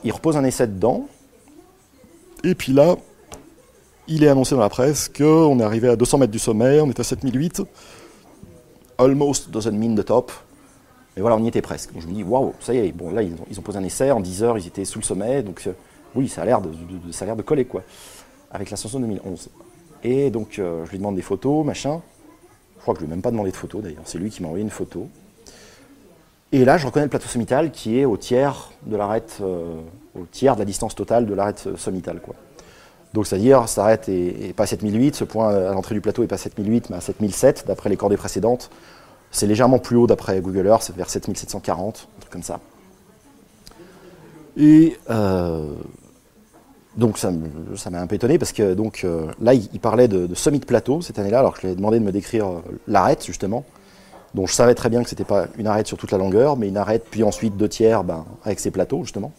il 0.03 0.11
repose 0.11 0.37
un 0.37 0.43
essai 0.43 0.67
dedans. 0.67 1.07
Et 2.43 2.55
puis 2.55 2.73
là, 2.73 2.95
il 4.07 4.23
est 4.23 4.29
annoncé 4.29 4.55
dans 4.55 4.61
la 4.61 4.69
presse 4.69 5.09
qu'on 5.09 5.59
est 5.59 5.63
arrivé 5.63 5.89
à 5.89 5.95
200 5.95 6.17
mètres 6.19 6.31
du 6.31 6.39
sommet, 6.39 6.79
on 6.81 6.89
est 6.89 6.99
à 6.99 7.03
7008. 7.03 7.63
Almost 8.97 9.51
doesn't 9.51 9.71
mean 9.71 9.95
the 9.95 10.05
top. 10.05 10.31
Mais 11.15 11.21
voilà, 11.21 11.35
on 11.35 11.43
y 11.43 11.47
était 11.47 11.61
presque. 11.61 11.93
Donc 11.93 12.03
je 12.03 12.07
me 12.07 12.13
dis, 12.13 12.23
waouh, 12.23 12.53
ça 12.59 12.73
y 12.73 12.77
est, 12.77 12.91
bon, 12.91 13.11
là, 13.11 13.21
ils 13.21 13.59
ont, 13.59 13.61
posé 13.61 13.77
un 13.77 13.83
essai, 13.83 14.11
en 14.11 14.19
10 14.19 14.43
heures, 14.43 14.57
ils 14.57 14.67
étaient 14.67 14.85
sous 14.85 14.99
le 14.99 15.03
sommet, 15.03 15.41
donc 15.41 15.63
euh, 15.65 15.73
oui, 16.15 16.27
ça 16.27 16.43
a 16.43 16.45
l'air 16.45 16.61
de, 16.61 16.69
ça 17.11 17.23
a 17.23 17.25
l'air 17.25 17.35
de 17.35 17.41
coller, 17.41 17.65
quoi, 17.65 17.83
avec 18.51 18.69
l'ascension 18.69 18.99
2011. 18.99 19.49
Et 20.03 20.29
donc, 20.29 20.59
euh, 20.59 20.85
je 20.85 20.91
lui 20.91 20.99
demande 20.99 21.15
des 21.15 21.21
photos, 21.21 21.65
machin. 21.65 22.01
Je 22.77 22.81
crois 22.81 22.94
que 22.94 23.00
je 23.00 23.06
lui 23.06 23.12
ai 23.12 23.15
même 23.15 23.21
pas 23.21 23.31
demandé 23.31 23.51
de 23.51 23.56
photos 23.56 23.81
d'ailleurs. 23.81 24.03
C'est 24.06 24.18
lui 24.18 24.29
qui 24.29 24.41
m'a 24.41 24.47
envoyé 24.47 24.63
une 24.63 24.71
photo. 24.71 25.07
Et 26.51 26.63
là, 26.63 26.77
je 26.77 26.85
reconnais 26.85 27.06
le 27.06 27.09
plateau 27.09 27.27
sommital 27.27 27.71
qui 27.71 28.00
est 28.00 28.06
au 28.06 28.15
tiers 28.15 28.71
de 28.85 28.95
l'arête, 28.95 29.39
euh, 29.41 29.75
au 30.18 30.24
tiers 30.31 30.56
de 30.56 30.59
la 30.59 30.65
distance 30.65 30.95
totale 30.95 31.25
de 31.25 31.33
l'arête 31.33 31.68
sommitale, 31.75 32.21
quoi. 32.21 32.35
Donc, 33.13 33.25
c'est-à-dire, 33.25 33.68
cette 33.68 33.79
arête 33.79 34.09
est, 34.09 34.53
pas 34.56 34.63
à 34.63 34.68
7008, 34.68 35.15
ce 35.15 35.24
point 35.24 35.50
à 35.50 35.74
l'entrée 35.74 35.95
du 35.95 36.01
plateau 36.01 36.24
est 36.24 36.27
pas 36.27 36.35
à 36.35 36.38
7008, 36.38 36.89
mais 36.89 36.97
à 36.97 37.01
7007, 37.01 37.65
d'après 37.68 37.89
les 37.89 37.97
cordées 37.97 38.18
précédentes. 38.18 38.69
C'est 39.31 39.47
légèrement 39.47 39.80
plus 39.80 39.97
haut 39.97 40.07
d'après 40.07 40.39
Google 40.39 40.68
Earth, 40.68 40.83
c'est 40.83 40.95
vers 40.95 41.09
7740, 41.09 42.07
un 42.18 42.19
truc 42.19 42.31
comme 42.31 42.44
ça. 42.44 42.59
Et 44.56 44.97
euh, 45.09 45.73
donc 46.97 47.19
ça 47.19 47.31
m'a 47.31 48.01
un 48.01 48.07
peu 48.07 48.15
étonné 48.15 48.39
parce 48.39 48.51
que 48.51 48.73
donc 48.73 49.03
euh, 49.03 49.27
là 49.39 49.53
il, 49.53 49.79
parlait 49.79 50.07
de, 50.07 50.25
de, 50.25 50.57
plateau 50.65 51.01
cette 51.01 51.19
année-là 51.19 51.39
alors 51.39 51.53
que 51.53 51.61
je 51.61 51.67
lui 51.67 51.73
ai 51.73 51.75
demandé 51.75 51.99
de 51.99 52.03
me 52.03 52.11
décrire 52.11 52.47
euh, 52.47 52.61
l'arête 52.88 53.23
justement. 53.23 53.65
Donc 54.33 54.47
je 54.47 54.53
savais 54.53 54.73
très 54.73 54.89
bien 54.89 55.03
que 55.03 55.09
c'était 55.09 55.23
pas 55.23 55.45
une 55.57 55.67
arête 55.67 55.85
sur 55.85 55.97
toute 55.97 56.11
la 56.11 56.17
longueur 56.17 56.57
mais 56.57 56.67
une 56.67 56.77
arête 56.77 57.05
puis 57.09 57.21
ensuite 57.21 57.55
deux 57.55 57.69
tiers 57.69 58.03
ben, 58.03 58.25
avec 58.44 58.59
ses 58.59 58.71
plateaux 58.71 59.03
justement. 59.03 59.31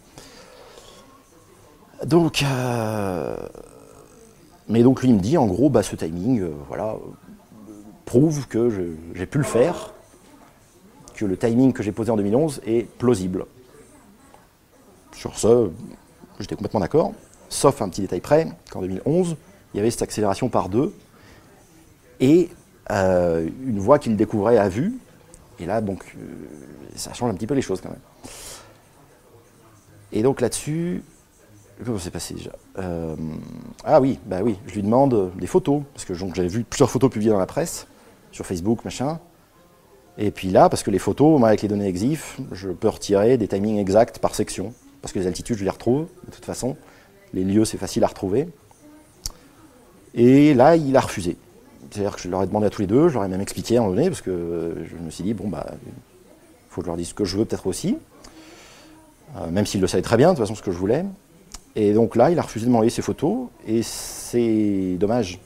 Donc 2.05 2.43
euh, 2.43 3.35
mais 4.69 4.81
donc 4.81 5.01
lui 5.01 5.09
il 5.09 5.15
me 5.15 5.19
dit 5.19 5.37
en 5.37 5.45
gros 5.45 5.69
bah, 5.69 5.83
ce 5.83 5.97
timing 5.97 6.45
voilà 6.69 6.95
prouve 8.05 8.47
que 8.47 8.69
j'ai 9.13 9.25
pu 9.25 9.37
le 9.37 9.43
faire 9.43 9.91
que 11.13 11.25
le 11.25 11.35
timing 11.35 11.73
que 11.73 11.83
j'ai 11.83 11.91
posé 11.91 12.09
en 12.09 12.15
2011 12.15 12.61
est 12.65 12.89
plausible. 12.97 13.45
Sur 15.11 15.37
ce 15.37 15.69
j'étais 16.39 16.55
complètement 16.55 16.79
d'accord 16.79 17.11
sauf 17.49 17.81
un 17.81 17.89
petit 17.89 18.01
détail 18.01 18.21
près, 18.21 18.47
qu'en 18.71 18.81
2011, 18.81 19.35
il 19.73 19.77
y 19.77 19.79
avait 19.79 19.91
cette 19.91 20.03
accélération 20.03 20.49
par 20.49 20.69
deux, 20.69 20.93
et 22.19 22.49
euh, 22.91 23.47
une 23.65 23.79
voie 23.79 23.99
qu'il 23.99 24.15
découvrait 24.15 24.57
à 24.57 24.69
vue, 24.69 24.93
et 25.59 25.65
là, 25.65 25.81
donc, 25.81 26.03
euh, 26.17 26.21
ça 26.95 27.13
change 27.13 27.31
un 27.31 27.33
petit 27.33 27.47
peu 27.47 27.53
les 27.53 27.61
choses 27.61 27.81
quand 27.81 27.89
même. 27.89 27.99
Et 30.11 30.23
donc 30.23 30.41
là-dessus, 30.41 31.03
comment 31.85 31.99
s'est 31.99 32.11
passé 32.11 32.33
déjà? 32.33 32.51
Euh, 32.77 33.15
Ah 33.83 34.01
oui, 34.01 34.19
bah 34.25 34.39
oui, 34.43 34.57
je 34.67 34.75
lui 34.75 34.83
demande 34.83 35.31
des 35.37 35.47
photos, 35.47 35.83
parce 35.93 36.05
que 36.05 36.13
j'avais 36.13 36.47
vu 36.47 36.63
plusieurs 36.63 36.89
photos 36.89 37.11
publiées 37.11 37.31
dans 37.31 37.39
la 37.39 37.45
presse, 37.45 37.87
sur 38.31 38.45
Facebook, 38.45 38.85
machin. 38.85 39.19
Et 40.17 40.31
puis 40.31 40.49
là, 40.49 40.69
parce 40.69 40.83
que 40.83 40.91
les 40.91 40.99
photos, 40.99 41.39
moi, 41.39 41.49
avec 41.49 41.61
les 41.61 41.67
données 41.67 41.87
EXIF, 41.87 42.39
je 42.51 42.69
peux 42.69 42.89
retirer 42.89 43.37
des 43.37 43.47
timings 43.47 43.77
exacts 43.77 44.19
par 44.19 44.35
section, 44.35 44.73
parce 45.01 45.13
que 45.13 45.19
les 45.19 45.27
altitudes, 45.27 45.57
je 45.57 45.63
les 45.63 45.69
retrouve, 45.69 46.07
de 46.25 46.31
toute 46.31 46.45
façon. 46.45 46.75
Les 47.33 47.43
lieux, 47.43 47.65
c'est 47.65 47.77
facile 47.77 48.03
à 48.03 48.07
retrouver. 48.07 48.47
Et 50.15 50.53
là, 50.53 50.75
il 50.75 50.95
a 50.95 51.01
refusé. 51.01 51.37
C'est-à-dire 51.91 52.15
que 52.15 52.21
je 52.21 52.29
leur 52.29 52.43
ai 52.43 52.47
demandé 52.47 52.67
à 52.67 52.69
tous 52.69 52.81
les 52.81 52.87
deux, 52.87 53.09
je 53.09 53.15
leur 53.15 53.23
ai 53.23 53.27
même 53.27 53.41
expliqué 53.41 53.77
à 53.77 53.79
un 53.79 53.83
moment 53.83 53.95
donné, 53.95 54.09
parce 54.09 54.21
que 54.21 54.75
je 54.89 54.95
me 54.95 55.09
suis 55.09 55.23
dit, 55.23 55.33
bon, 55.33 55.47
bah, 55.47 55.65
il 55.71 55.91
faut 56.69 56.81
que 56.81 56.85
je 56.85 56.89
leur 56.89 56.97
dise 56.97 57.09
ce 57.09 57.13
que 57.13 57.25
je 57.25 57.37
veux 57.37 57.45
peut-être 57.45 57.67
aussi, 57.67 57.97
euh, 59.37 59.49
même 59.49 59.65
s'il 59.65 59.81
le 59.81 59.87
savait 59.87 60.03
très 60.03 60.17
bien, 60.17 60.29
de 60.29 60.35
toute 60.35 60.43
façon, 60.43 60.55
ce 60.55 60.61
que 60.61 60.71
je 60.71 60.77
voulais. 60.77 61.05
Et 61.75 61.93
donc 61.93 62.15
là, 62.15 62.31
il 62.31 62.39
a 62.39 62.41
refusé 62.41 62.65
de 62.65 62.71
m'envoyer 62.71 62.91
ses 62.91 63.01
photos, 63.01 63.47
et 63.67 63.81
c'est 63.83 64.97
dommage. 64.99 65.39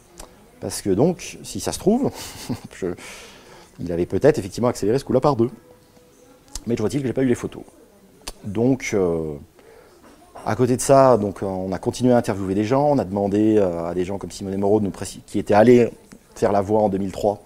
Parce 0.60 0.82
que 0.82 0.90
donc, 0.90 1.38
si 1.44 1.60
ça 1.60 1.72
se 1.72 1.80
trouve, 1.80 2.10
il 3.80 3.92
avait 3.92 4.06
peut-être 4.06 4.40
effectivement 4.40 4.70
accéléré 4.70 5.00
ce 5.00 5.06
coup-là 5.06 5.20
par 5.20 5.36
deux. 5.36 5.50
Mais 6.66 6.75
je 6.75 6.82
vois-t-il 6.82 7.02
que 7.02 7.08
j'ai 7.08 7.13
pas 7.13 7.24
eu 7.24 7.28
les 7.28 7.36
photos. 7.36 7.63
Donc, 8.46 8.92
euh, 8.94 9.36
à 10.45 10.55
côté 10.55 10.75
de 10.75 10.81
ça, 10.81 11.17
donc, 11.17 11.41
on 11.41 11.71
a 11.71 11.79
continué 11.79 12.13
à 12.13 12.17
interviewer 12.17 12.53
des 12.53 12.65
gens. 12.65 12.91
On 12.91 12.97
a 12.97 13.05
demandé 13.05 13.57
euh, 13.57 13.85
à 13.85 13.93
des 13.93 14.03
gens 14.03 14.17
comme 14.17 14.31
Simone 14.31 14.57
Moreau 14.57 14.81
qui 15.25 15.39
étaient 15.39 15.53
allés 15.53 15.89
faire 16.35 16.51
la 16.51 16.62
voie 16.62 16.81
en 16.81 16.89
2003 16.89 17.41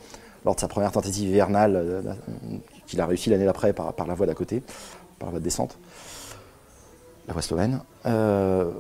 lors 0.45 0.55
de 0.55 0.59
sa 0.59 0.67
première 0.67 0.91
tentative 0.91 1.29
hivernale, 1.29 1.75
euh, 1.75 2.01
qu'il 2.87 2.99
a 3.01 3.05
réussi 3.05 3.29
l'année 3.29 3.45
d'après 3.45 3.73
par, 3.73 3.93
la 4.07 4.13
voie 4.13 4.25
d'à 4.25 4.33
côté, 4.33 4.63
par 5.19 5.27
la 5.27 5.31
voie 5.31 5.39
de 5.39 5.43
descente, 5.43 5.77
la 7.27 7.33
voie 7.33 7.41
slovène. 7.41 7.81
Euh, 8.05 8.71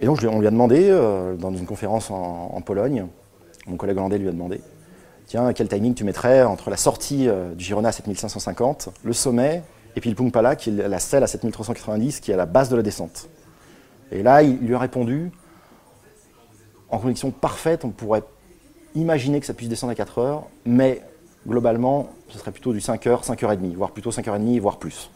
et 0.00 0.06
donc 0.06 0.20
on 0.22 0.40
lui 0.40 0.46
a 0.46 0.50
demandé, 0.50 0.90
dans 1.38 1.52
une 1.52 1.66
conférence 1.66 2.10
en, 2.10 2.60
Pologne, 2.64 3.06
mon 3.66 3.76
collègue 3.76 3.98
hollandais 3.98 4.18
lui 4.18 4.28
a 4.28 4.32
demandé, 4.32 4.60
tiens, 5.26 5.52
quel 5.52 5.68
timing 5.68 5.94
tu 5.94 6.04
mettrais 6.04 6.42
entre 6.42 6.70
la 6.70 6.76
sortie 6.76 7.28
du 7.56 7.64
Girona 7.64 7.90
à 7.90 7.92
7550, 7.92 8.88
le 9.04 9.12
sommet, 9.12 9.62
et 9.94 10.00
puis 10.00 10.10
le 10.10 10.16
Pungpala, 10.16 10.56
qui 10.56 10.70
est 10.70 10.88
la 10.88 10.98
selle 10.98 11.22
à 11.22 11.28
7390, 11.28 12.18
qui 12.20 12.30
est 12.32 12.34
à 12.34 12.36
la 12.36 12.46
base 12.46 12.68
de 12.68 12.74
la 12.74 12.82
descente? 12.82 13.28
Et 14.12 14.22
là, 14.22 14.42
il 14.42 14.58
lui 14.58 14.74
a 14.74 14.78
répondu, 14.78 15.30
en 16.90 16.98
condition 16.98 17.30
parfaite, 17.30 17.84
on 17.84 17.90
pourrait 17.90 18.22
imaginer 18.94 19.40
que 19.40 19.46
ça 19.46 19.54
puisse 19.54 19.70
descendre 19.70 19.92
à 19.92 19.94
4 19.94 20.18
heures, 20.18 20.42
mais 20.66 21.02
globalement, 21.48 22.10
ce 22.28 22.38
serait 22.38 22.52
plutôt 22.52 22.72
du 22.72 22.80
5 22.80 23.06
heures, 23.06 23.24
5 23.24 23.42
heures 23.42 23.52
et 23.52 23.56
demie, 23.56 23.74
voire 23.74 23.90
plutôt 23.90 24.12
5 24.12 24.28
heures 24.28 24.36
et 24.36 24.38
demie, 24.38 24.58
voire 24.58 24.78
plus. 24.78 25.10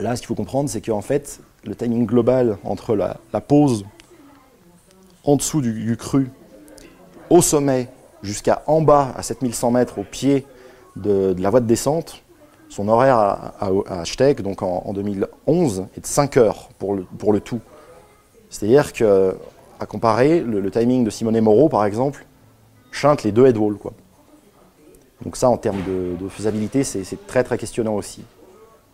Là, 0.00 0.16
ce 0.16 0.20
qu'il 0.20 0.28
faut 0.28 0.34
comprendre, 0.34 0.68
c'est 0.68 0.80
qu'en 0.80 1.00
fait, 1.00 1.40
le 1.64 1.76
timing 1.76 2.06
global 2.06 2.58
entre 2.64 2.96
la, 2.96 3.18
pause 3.40 3.84
en 5.24 5.36
dessous 5.36 5.60
du, 5.60 5.96
cru, 5.96 6.30
au 7.28 7.40
sommet, 7.40 7.88
jusqu'à 8.22 8.62
en 8.66 8.80
bas, 8.80 9.12
à 9.16 9.22
7100 9.22 9.70
mètres, 9.70 9.98
au 9.98 10.04
pied 10.04 10.46
de, 10.96 11.36
la 11.38 11.50
voie 11.50 11.60
de 11.60 11.66
descente, 11.66 12.22
son 12.70 12.88
horaire 12.88 13.18
à, 13.18 13.54
à, 13.60 14.32
donc 14.34 14.62
en, 14.62 14.92
2011, 14.92 15.86
est 15.96 16.00
de 16.00 16.06
5 16.06 16.36
heures 16.36 16.68
pour 16.78 16.94
le, 16.94 17.40
tout. 17.40 17.60
C'est-à-dire 18.48 18.92
que, 18.92 19.34
à 19.80 19.86
comparer, 19.86 20.40
le, 20.40 20.70
timing 20.70 21.04
de 21.04 21.10
Simone 21.10 21.38
Moreau, 21.40 21.68
par 21.68 21.84
exemple, 21.84 22.24
chante 22.92 23.24
les 23.24 23.32
deux 23.32 23.46
headwalls. 23.46 23.76
Donc 25.22 25.36
ça, 25.36 25.50
en 25.50 25.56
termes 25.56 25.82
de, 25.82 26.28
faisabilité, 26.28 26.84
c'est 26.84 27.26
très 27.26 27.42
très 27.42 27.58
questionnant 27.58 27.96
aussi. 27.96 28.22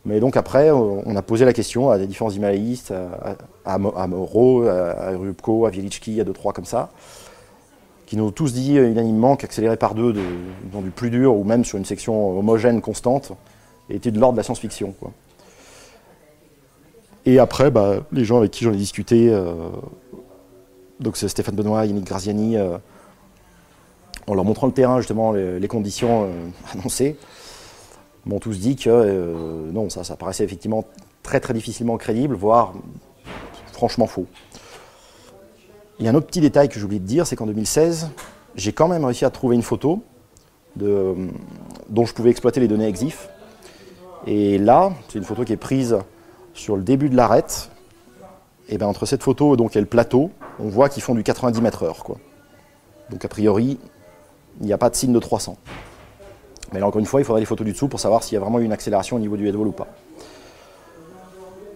Mais 0.07 0.21
donc 0.21 0.37
après, 0.37 0.71
on 0.71 1.15
a 1.15 1.23
posé 1.23 1.45
la 1.45 1.53
question 1.53 1.91
à 1.91 1.99
des 1.99 2.07
différents 2.07 2.31
Himalayistes, 2.31 2.95
à, 3.65 3.75
à, 3.75 3.79
Moreau, 3.79 4.67
à, 4.67 5.11
Rubko, 5.11 5.67
à 5.67 5.71
Wieliczki, 5.71 6.19
à 6.19 6.25
deux, 6.25 6.33
trois 6.33 6.55
comme 6.55 6.65
ça, 6.65 6.91
qui 8.07 8.17
nous 8.17 8.25
ont 8.25 8.31
tous 8.31 8.55
dit 8.55 8.77
unanimement 8.77 9.37
qu'accélérer 9.37 9.77
par 9.77 9.95
deux 9.95 10.15
dans 10.73 10.81
du 10.81 10.91
plus 10.91 11.11
dur 11.11 11.37
ou 11.37 11.45
même 11.45 11.65
sur 11.65 11.77
une 11.77 11.85
section 11.85 12.39
homogène 12.39 12.81
constante 12.81 13.33
était 13.91 14.11
de 14.11 14.19
l'ordre 14.19 14.35
de 14.35 14.39
la 14.39 14.43
science-fiction. 14.43 14.95
Et 17.27 17.41
après, 17.41 17.73
bah, 17.73 18.05
les 18.13 18.25
gens 18.25 18.39
avec 18.39 18.53
qui 18.53 18.65
j'en 18.65 18.73
ai 18.73 18.77
discuté, 18.77 19.29
euh, 19.31 19.53
donc 21.01 21.17
c'est 21.17 21.29
Stéphane 21.29 21.57
Benoît, 21.57 21.85
Yannick 21.85 22.05
Graziani, 22.05 22.57
euh, 22.57 22.79
en 24.29 24.35
leur 24.35 24.45
montrant 24.45 24.69
le 24.69 24.73
terrain, 24.73 24.99
justement, 24.99 25.33
les, 25.33 25.69
conditions 25.69 26.25
euh, 26.25 26.49
annoncées, 26.73 27.17
m'ont 28.25 28.39
tous 28.39 28.59
dit 28.59 28.77
que 28.77 29.71
non, 29.73 29.91
ça, 29.91 30.17
paraissait 30.17 30.45
effectivement 30.45 30.85
très 31.23 31.41
très 31.41 31.55
difficilement 31.55 31.97
crédible, 31.97 32.35
voire 32.35 32.75
franchement 33.73 34.07
faux. 34.07 34.27
Il 35.99 36.05
y 36.05 36.09
a 36.09 36.13
un 36.13 36.15
autre 36.15 36.27
petit 36.27 36.41
détail 36.41 36.69
que 36.69 36.79
j'ai 36.79 36.85
oublié 36.85 37.01
de 37.01 37.07
dire, 37.07 37.27
c'est 37.27 37.37
qu'en 37.37 37.47
2016, 37.47 38.11
j'ai 38.55 38.73
quand 38.73 38.89
même 38.89 39.05
réussi 39.05 39.25
à 39.25 39.31
trouver 39.31 39.57
une 39.57 39.63
photo 39.63 40.03
dont 40.77 42.05
je 42.05 42.13
pouvais 42.13 42.31
exploiter 42.31 42.61
les 42.61 42.69
données 42.69 42.89
EXIF. 42.89 43.29
Et 44.27 44.59
là, 44.59 44.93
c'est 45.09 45.19
une 45.19 45.25
photo 45.25 45.45
qui 45.45 45.53
est 45.53 45.59
prise 45.59 45.99
sur 46.55 46.77
le 46.77 46.83
début 46.83 47.09
de 47.09 47.17
l'arête. 47.17 47.71
Et 48.69 48.79
bien 48.79 48.89
entre 48.89 49.07
cette 49.07 49.23
photo 49.23 49.57
donc, 49.57 49.77
et 49.77 49.81
le 49.81 49.87
plateau, 49.87 50.31
on 50.59 50.69
voit 50.69 50.89
qu'ils 50.89 51.03
font 51.03 51.15
du 51.15 51.23
90 51.23 51.61
mètres 51.61 51.85
heure. 51.85 52.03
Donc 53.11 53.25
a 53.25 53.29
priori, 53.29 53.79
il 54.61 54.67
n'y 54.67 54.73
a 54.73 54.79
pas 54.79 54.91
de 54.91 54.97
signe 54.97 55.13
de 55.13 55.21
300. 55.21 55.57
Mais 56.73 56.81
là 56.81 56.87
encore 56.87 56.99
une 56.99 57.07
fois, 57.07 57.21
il 57.21 57.25
faudrait 57.25 57.41
les 57.41 57.47
photos 57.47 57.65
du 57.65 57.73
dessous 57.73 57.89
pour 57.89 58.01
savoir 58.01 58.25
s'il 58.25 58.35
y 58.35 58.37
a 58.37 58.41
vraiment 58.41 58.59
une 58.59 58.73
accélération 58.73 59.17
au 59.17 59.21
niveau 59.21 59.37
du 59.37 59.47
headwall 59.47 59.69
ou 59.69 59.73
pas. 59.73 59.87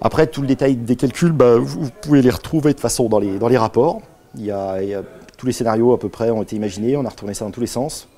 Après, 0.00 0.26
tout 0.26 0.40
le 0.40 0.46
détail 0.46 0.76
des 0.76 0.96
calculs, 0.96 1.32
bah, 1.32 1.58
vous, 1.58 1.90
pouvez 2.00 2.22
les 2.22 2.30
retrouver 2.30 2.72
de 2.72 2.80
façon 2.80 3.08
dans 3.08 3.18
les, 3.18 3.38
dans 3.38 3.48
les 3.48 3.58
rapports. 3.58 4.00
Il 4.34 4.44
y, 4.44 4.50
a, 4.50 4.78
tous 5.36 5.46
les 5.46 5.52
scénarios 5.52 5.92
à 5.92 5.98
peu 5.98 6.08
près 6.08 6.30
ont 6.30 6.42
été 6.42 6.56
imaginés, 6.56 6.96
on 6.96 7.04
a 7.04 7.08
retourné 7.08 7.34
ça 7.34 7.44
dans 7.44 7.50
tous 7.50 7.60
les 7.60 7.66
sens 7.66 8.08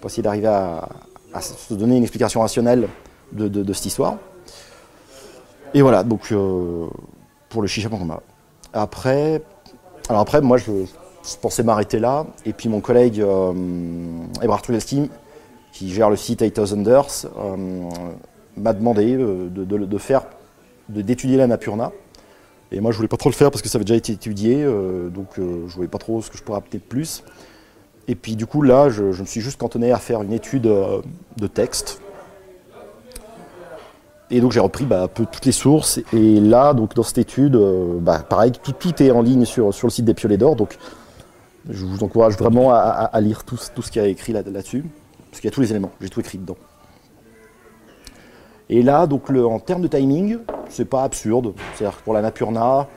pour 0.00 0.10
essayer 0.10 0.22
d'arriver 0.22 0.48
à, 0.48 0.88
se 1.40 1.72
donner 1.74 1.96
une 1.96 2.02
explication 2.02 2.40
rationnelle 2.40 2.88
de, 3.32 3.72
cette 3.72 3.86
histoire. 3.86 4.16
Et 5.74 5.82
voilà, 5.82 6.04
donc 6.04 6.32
euh, 6.32 6.86
pour 7.48 7.62
le 7.62 7.68
Chicha 7.68 7.88
Après, 8.72 9.42
alors 10.08 10.22
après, 10.22 10.40
moi 10.40 10.56
je, 10.56 10.72
pensais 11.40 11.62
m'arrêter 11.62 11.98
là, 11.98 12.26
et 12.44 12.52
puis 12.52 12.68
mon 12.68 12.80
collègue 12.80 13.20
euh, 13.20 13.52
Ebrard 14.42 14.62
qui 15.72 15.90
gère 15.90 16.10
le 16.10 16.16
site 16.16 16.42
8000 16.42 16.78
Unders, 16.78 17.26
euh, 17.38 17.88
m'a 18.56 18.72
demandé 18.72 19.16
euh, 19.16 19.48
de, 19.48 19.98
faire, 19.98 20.22
d'étudier 20.88 21.36
la 21.36 21.46
Napurna. 21.46 21.92
Et 22.72 22.80
moi, 22.80 22.90
je 22.90 22.96
voulais 22.96 23.08
pas 23.08 23.16
trop 23.16 23.28
le 23.28 23.34
faire 23.34 23.50
parce 23.50 23.62
que 23.62 23.68
ça 23.68 23.76
avait 23.76 23.84
déjà 23.84 23.96
été 23.96 24.12
étudié, 24.12 24.64
donc 25.10 25.28
je 25.36 25.74
voyais 25.74 25.90
pas 25.90 25.98
trop 25.98 26.22
ce 26.22 26.30
que 26.30 26.38
je 26.38 26.42
pourrais 26.42 26.56
apporter 26.56 26.78
de 26.78 26.82
plus. 26.82 27.22
Et 28.08 28.14
puis 28.14 28.34
du 28.34 28.46
coup, 28.46 28.62
là, 28.62 28.88
je 28.88 29.02
me 29.04 29.26
suis 29.26 29.42
juste 29.42 29.60
cantonné 29.60 29.92
à 29.92 29.98
faire 29.98 30.22
une 30.22 30.32
étude 30.32 30.62
de 30.62 31.46
texte 31.46 32.00
et 34.32 34.40
donc 34.40 34.50
j'ai 34.50 34.60
repris 34.60 34.86
bah, 34.86 35.08
peu 35.08 35.26
toutes 35.30 35.44
les 35.44 35.52
sources. 35.52 36.00
Et 36.12 36.40
là, 36.40 36.72
donc 36.72 36.94
dans 36.94 37.02
cette 37.02 37.18
étude, 37.18 37.54
euh, 37.54 37.98
bah, 38.00 38.20
pareil, 38.20 38.50
tout, 38.50 39.02
est 39.02 39.10
en 39.10 39.20
ligne 39.20 39.44
sur, 39.44 39.72
sur 39.74 39.86
le 39.86 39.92
site 39.92 40.06
des 40.06 40.14
Piolets 40.14 40.38
d'Or. 40.38 40.56
Donc 40.56 40.78
je 41.68 41.84
vous 41.84 42.02
encourage 42.02 42.36
vraiment 42.36 42.72
à, 42.72 43.20
lire 43.20 43.44
tout, 43.44 43.58
tout, 43.74 43.82
ce 43.82 43.92
qu'il 43.92 44.02
y 44.02 44.04
a 44.04 44.08
écrit 44.08 44.32
là-dessus. 44.32 44.84
parce 45.30 45.40
qu'il 45.40 45.48
y 45.48 45.52
a 45.52 45.54
tous 45.54 45.60
les 45.60 45.70
éléments, 45.70 45.92
j'ai 46.00 46.08
tout 46.08 46.18
écrit 46.18 46.38
dedans. 46.38 46.56
Et 48.68 48.82
là, 48.82 49.06
donc 49.06 49.30
en 49.30 49.60
termes 49.60 49.82
de 49.82 49.86
timing, 49.86 50.38
c'est 50.70 50.86
pas 50.86 51.04
absurde. 51.04 51.52
C'est-à-dire 51.74 51.98
que 51.98 52.02
pour 52.02 52.14
la 52.14 52.22
Napurna, 52.22 52.88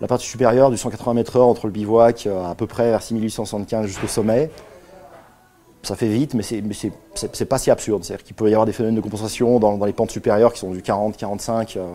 la 0.00 0.08
partie 0.08 0.26
supérieure 0.26 0.70
du 0.70 0.78
180 0.78 1.20
m/h 1.20 1.38
entre 1.42 1.66
le 1.66 1.72
bivouac 1.72 2.26
euh, 2.26 2.50
à 2.50 2.54
peu 2.54 2.66
près 2.66 2.90
vers 2.90 3.02
6875 3.02 3.86
jusqu'au 3.86 4.08
sommet, 4.08 4.50
ça 5.82 5.96
fait 5.96 6.08
vite, 6.08 6.34
mais 6.34 6.42
c'est 6.42 7.44
pas 7.44 7.58
si 7.58 7.70
absurde. 7.70 8.04
C'est-à-dire 8.04 8.24
qu'il 8.24 8.36
peut 8.36 8.48
y 8.48 8.52
avoir 8.52 8.66
des 8.66 8.72
phénomènes 8.72 8.96
de 8.96 9.00
compensation 9.00 9.58
dans, 9.58 9.84
les 9.84 9.92
pentes 9.92 10.12
supérieures 10.12 10.52
qui 10.52 10.60
sont 10.60 10.70
du 10.70 10.80
40, 10.80 11.16
45. 11.16 11.76
Euh, 11.76 11.86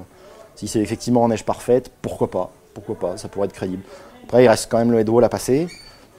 si 0.55 0.67
c'est 0.67 0.79
effectivement 0.79 1.23
en 1.23 1.29
neige 1.29 1.45
parfaite, 1.45 1.91
pourquoi 2.01 2.29
pas 2.29 2.51
Pourquoi 2.73 2.95
pas 2.95 3.17
Ça 3.17 3.29
pourrait 3.29 3.47
être 3.47 3.53
crédible. 3.53 3.83
Après, 4.25 4.43
il 4.43 4.47
reste 4.49 4.69
quand 4.69 4.77
même 4.77 4.91
le 4.91 4.99
headwall 4.99 5.23
à 5.23 5.29
passer. 5.29 5.67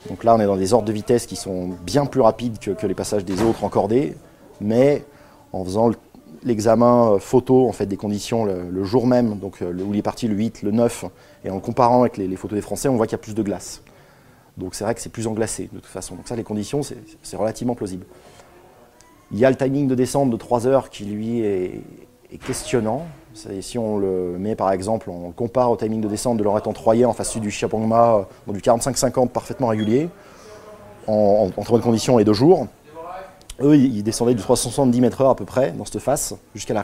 Donc 0.08 0.24
là, 0.24 0.34
on 0.34 0.40
est 0.40 0.46
dans 0.46 0.56
des 0.56 0.72
ordres 0.72 0.86
de 0.86 0.92
vitesse 0.92 1.26
qui 1.26 1.36
sont 1.36 1.68
bien 1.84 2.06
plus 2.06 2.22
rapides 2.22 2.58
que, 2.58 2.86
les 2.86 2.94
passages 2.94 3.24
des 3.24 3.42
autres 3.42 3.64
encordés. 3.64 4.16
Mais 4.62 5.04
en 5.52 5.62
faisant 5.62 5.90
l'examen 6.44 7.12
euh, 7.12 7.18
photo 7.18 7.68
en 7.68 7.72
fait, 7.72 7.86
des 7.86 7.96
conditions 7.96 8.46
le, 8.46 8.84
jour 8.84 9.06
même, 9.06 9.38
donc 9.38 9.60
euh, 9.60 9.74
où 9.74 9.92
il 9.92 9.98
est 9.98 10.02
parti 10.02 10.26
le 10.26 10.34
8, 10.34 10.62
le 10.62 10.70
9, 10.70 11.04
et 11.44 11.50
en 11.50 11.60
comparant 11.60 12.00
avec 12.00 12.16
les 12.16 12.36
photos 12.36 12.56
des 12.56 12.62
Français, 12.62 12.88
on 12.88 12.96
voit 12.96 13.06
qu'il 13.06 13.12
y 13.12 13.20
a 13.20 13.22
plus 13.22 13.34
de 13.34 13.42
glace. 13.42 13.82
Donc 14.58 14.74
c'est 14.74 14.84
vrai 14.84 14.94
que 14.94 15.00
c'est 15.00 15.08
plus 15.08 15.26
englacé 15.26 15.68
de 15.72 15.78
toute 15.78 15.86
façon. 15.86 16.16
Donc 16.16 16.26
ça, 16.28 16.36
les 16.36 16.44
conditions, 16.44 16.82
c'est 16.82 17.36
relativement 17.36 17.74
plausible. 17.74 18.04
Il 19.30 19.38
y 19.38 19.44
a 19.44 19.50
le 19.50 19.56
timing 19.56 19.86
de 19.88 19.94
descente 19.94 20.30
de 20.30 20.36
3 20.36 20.66
heures 20.66 20.90
qui 20.90 21.04
lui 21.04 21.40
est, 21.40 21.82
questionnant. 22.44 23.06
Si 23.60 23.78
on 23.78 23.98
le 23.98 24.36
met 24.38 24.56
par 24.56 24.72
exemple, 24.72 25.10
on 25.10 25.30
compare 25.30 25.70
au 25.70 25.76
timing 25.76 26.00
de 26.00 26.08
descente 26.08 26.38
de 26.38 26.46
en 26.46 26.60
Troyer 26.72 27.04
en 27.04 27.12
face 27.12 27.36
du 27.38 27.50
Chiapongma, 27.50 28.26
dans 28.46 28.52
du 28.52 28.60
45-50 28.60 29.28
parfaitement 29.28 29.68
régulier, 29.68 30.08
en, 31.06 31.50
très 31.50 31.72
bonnes 31.72 31.82
conditions 31.82 32.18
et 32.18 32.24
deux 32.24 32.32
jours. 32.32 32.66
Eux, 33.60 33.76
ils 33.76 34.02
descendaient 34.02 34.34
du 34.34 34.42
370 34.42 35.00
mètres 35.00 35.20
heure 35.20 35.30
à 35.30 35.36
peu 35.36 35.44
près 35.44 35.72
dans 35.72 35.84
cette 35.84 36.00
face 36.00 36.34
jusqu'à 36.54 36.74
la. 36.74 36.82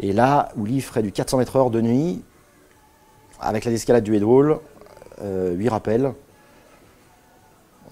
Et 0.00 0.12
là, 0.12 0.48
Ouli 0.56 0.80
ferait 0.80 1.02
du 1.02 1.12
400 1.12 1.38
mètres 1.38 1.56
heure 1.56 1.70
de 1.70 1.80
nuit, 1.80 2.22
avec 3.40 3.64
la 3.64 3.72
escalade 3.72 4.04
du 4.04 4.14
headwall, 4.16 4.58
euh, 5.22 5.54
8 5.54 5.68
rappels, 5.68 6.12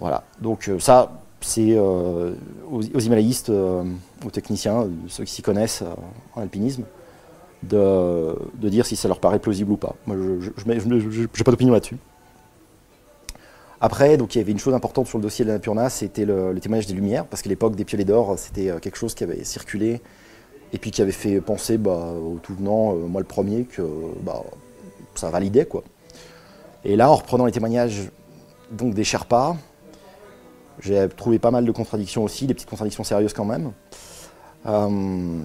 voilà, 0.00 0.24
donc 0.40 0.68
euh, 0.68 0.78
ça, 0.78 1.12
c'est 1.42 1.74
euh, 1.76 2.32
aux, 2.70 2.80
Himalayistes, 2.80 3.50
euh, 3.50 3.84
aux 4.24 4.30
techniciens, 4.30 4.88
ceux 5.08 5.24
qui 5.24 5.32
s'y 5.32 5.42
connaissent 5.42 5.84
en 6.34 6.40
alpinisme, 6.40 6.84
de, 7.62 8.34
dire 8.62 8.86
si 8.86 8.96
ça 8.96 9.08
leur 9.08 9.20
paraît 9.20 9.38
plausible 9.38 9.72
ou 9.72 9.76
pas. 9.76 9.94
Moi, 10.06 10.16
je 10.16 10.66
n'ai 10.66 11.44
pas 11.44 11.50
d'opinion 11.50 11.74
là-dessus. 11.74 11.98
Après, 13.82 14.16
donc, 14.16 14.34
il 14.34 14.38
y 14.38 14.40
avait 14.40 14.52
une 14.52 14.58
chose 14.58 14.72
importante 14.72 15.06
sur 15.06 15.18
le 15.18 15.22
dossier 15.22 15.44
de 15.44 15.50
la 15.50 15.90
c'était 15.90 16.24
le, 16.24 16.58
témoignage 16.60 16.86
des 16.86 16.94
Lumières, 16.94 17.26
parce 17.26 17.42
qu'à 17.42 17.50
l'époque 17.50 17.76
des 17.76 17.84
piolets 17.84 18.04
d'or, 18.04 18.38
c'était 18.38 18.72
quelque 18.80 18.96
chose 18.96 19.14
qui 19.14 19.24
avait 19.24 19.44
circulé 19.44 20.00
et 20.72 20.78
puis 20.78 20.90
qui 20.90 21.02
avait 21.02 21.12
fait 21.12 21.40
penser 21.40 21.76
bah, 21.76 22.12
au 22.12 22.38
tout 22.42 22.54
venant, 22.54 22.94
moi 22.94 23.20
le 23.20 23.26
premier, 23.26 23.64
que 23.64 23.82
bah, 24.22 24.42
ça 25.14 25.28
validait. 25.28 25.66
Quoi. 25.66 25.82
Et 26.84 26.96
là, 26.96 27.10
en 27.10 27.16
reprenant 27.16 27.44
les 27.44 27.52
témoignages 27.52 28.10
donc, 28.70 28.94
des 28.94 29.04
Sherpas, 29.04 29.56
j'ai 30.82 31.08
trouvé 31.08 31.38
pas 31.38 31.50
mal 31.50 31.64
de 31.64 31.72
contradictions 31.72 32.24
aussi, 32.24 32.46
des 32.46 32.54
petites 32.54 32.68
contradictions 32.68 33.04
sérieuses 33.04 33.32
quand 33.32 33.44
même. 33.44 33.72
Euh, 34.66 35.40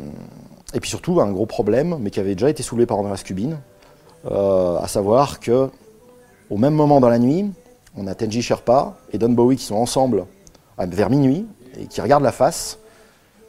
et 0.74 0.80
puis 0.80 0.90
surtout, 0.90 1.22
un 1.22 1.32
gros 1.32 1.46
problème, 1.46 1.98
mais 2.00 2.10
qui 2.10 2.20
avait 2.20 2.36
déjà 2.36 2.50
été 2.50 2.64
soulevé 2.64 2.86
par 2.86 2.98
Andreas 2.98 3.22
Kubin, 3.24 3.60
euh, 4.30 4.78
à 4.78 4.88
savoir 4.88 5.40
que 5.40 5.70
au 6.50 6.58
même 6.58 6.74
moment 6.74 7.00
dans 7.00 7.10
la 7.10 7.20
nuit, 7.20 7.52
on 7.98 8.08
a 8.08 8.16
Tenji 8.16 8.42
Sherpa 8.42 8.96
et 9.12 9.18
Don 9.18 9.30
Bowie 9.30 9.58
qui 9.58 9.64
sont 9.64 9.76
ensemble 9.76 10.26
vers 10.78 11.10
minuit 11.10 11.48
et 11.80 11.86
qui 11.86 12.02
regardent 12.02 12.24
la 12.24 12.32
face. 12.32 12.78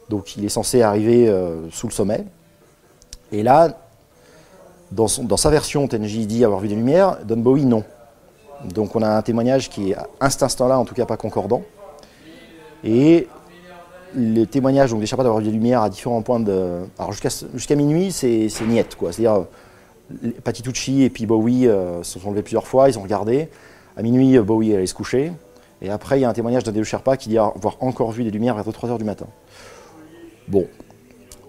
Donc 0.09 0.37
il 0.37 0.45
est 0.45 0.49
censé 0.49 0.81
arriver 0.81 1.27
euh, 1.27 1.69
sous 1.69 1.87
le 1.87 1.93
sommet. 1.93 2.25
Et 3.31 3.43
là, 3.43 3.77
dans, 4.91 5.07
dans, 5.23 5.37
sa 5.37 5.49
version, 5.49 5.87
Tenji 5.87 6.25
dit 6.25 6.45
avoir 6.45 6.61
vu 6.61 6.69
des 6.69 6.75
lumières, 6.75 7.17
Don 7.25 7.37
Bowie 7.37 7.65
non. 7.65 7.83
Donc 8.63 8.95
on 8.95 9.01
a 9.01 9.09
un 9.09 9.21
témoignage 9.21 9.69
qui 9.69 9.91
est 9.91 9.97
à 10.19 10.29
cet 10.29 10.43
instant-là 10.43 10.79
en 10.79 10.85
tout 10.85 10.95
cas 10.95 11.05
pas 11.05 11.17
concordant. 11.17 11.61
Et 12.83 13.27
les 14.15 14.47
témoignages 14.47 14.91
donc, 14.91 14.99
des 14.99 15.05
Sherpas 15.05 15.23
d'avoir 15.23 15.41
vu 15.41 15.47
des 15.47 15.51
lumières 15.51 15.81
à 15.81 15.89
différents 15.89 16.21
points 16.21 16.39
de. 16.39 16.81
Alors 16.97 17.11
jusqu'à 17.11 17.75
minuit, 17.75 18.11
c'est 18.11 18.49
niette, 18.67 18.95
quoi. 18.95 19.11
C'est-à-dire, 19.11 19.45
Patitucci 20.43 21.03
et 21.03 21.09
puis 21.09 21.25
Bowie 21.25 21.67
euh, 21.67 22.01
se 22.01 22.17
sont 22.19 22.31
levés 22.31 22.41
plusieurs 22.41 22.65
fois, 22.65 22.89
ils 22.89 22.97
ont 22.97 23.03
regardé. 23.03 23.49
À 23.97 24.01
minuit, 24.01 24.37
Bowie 24.39 24.73
allait 24.73 24.87
se 24.87 24.93
coucher. 24.93 25.31
Et 25.81 25.89
après, 25.89 26.17
il 26.17 26.21
y 26.21 26.25
a 26.25 26.29
un 26.29 26.33
témoignage 26.33 26.63
d'un 26.63 26.71
des 26.71 26.83
Sherpas 26.83 27.17
qui 27.17 27.29
dit 27.29 27.37
avoir 27.37 27.77
encore 27.81 28.11
vu 28.11 28.23
des 28.23 28.31
lumières 28.31 28.55
vers 28.55 28.73
3 28.73 28.89
h 28.89 28.97
du 28.97 29.03
matin. 29.03 29.27
Bon. 30.47 30.67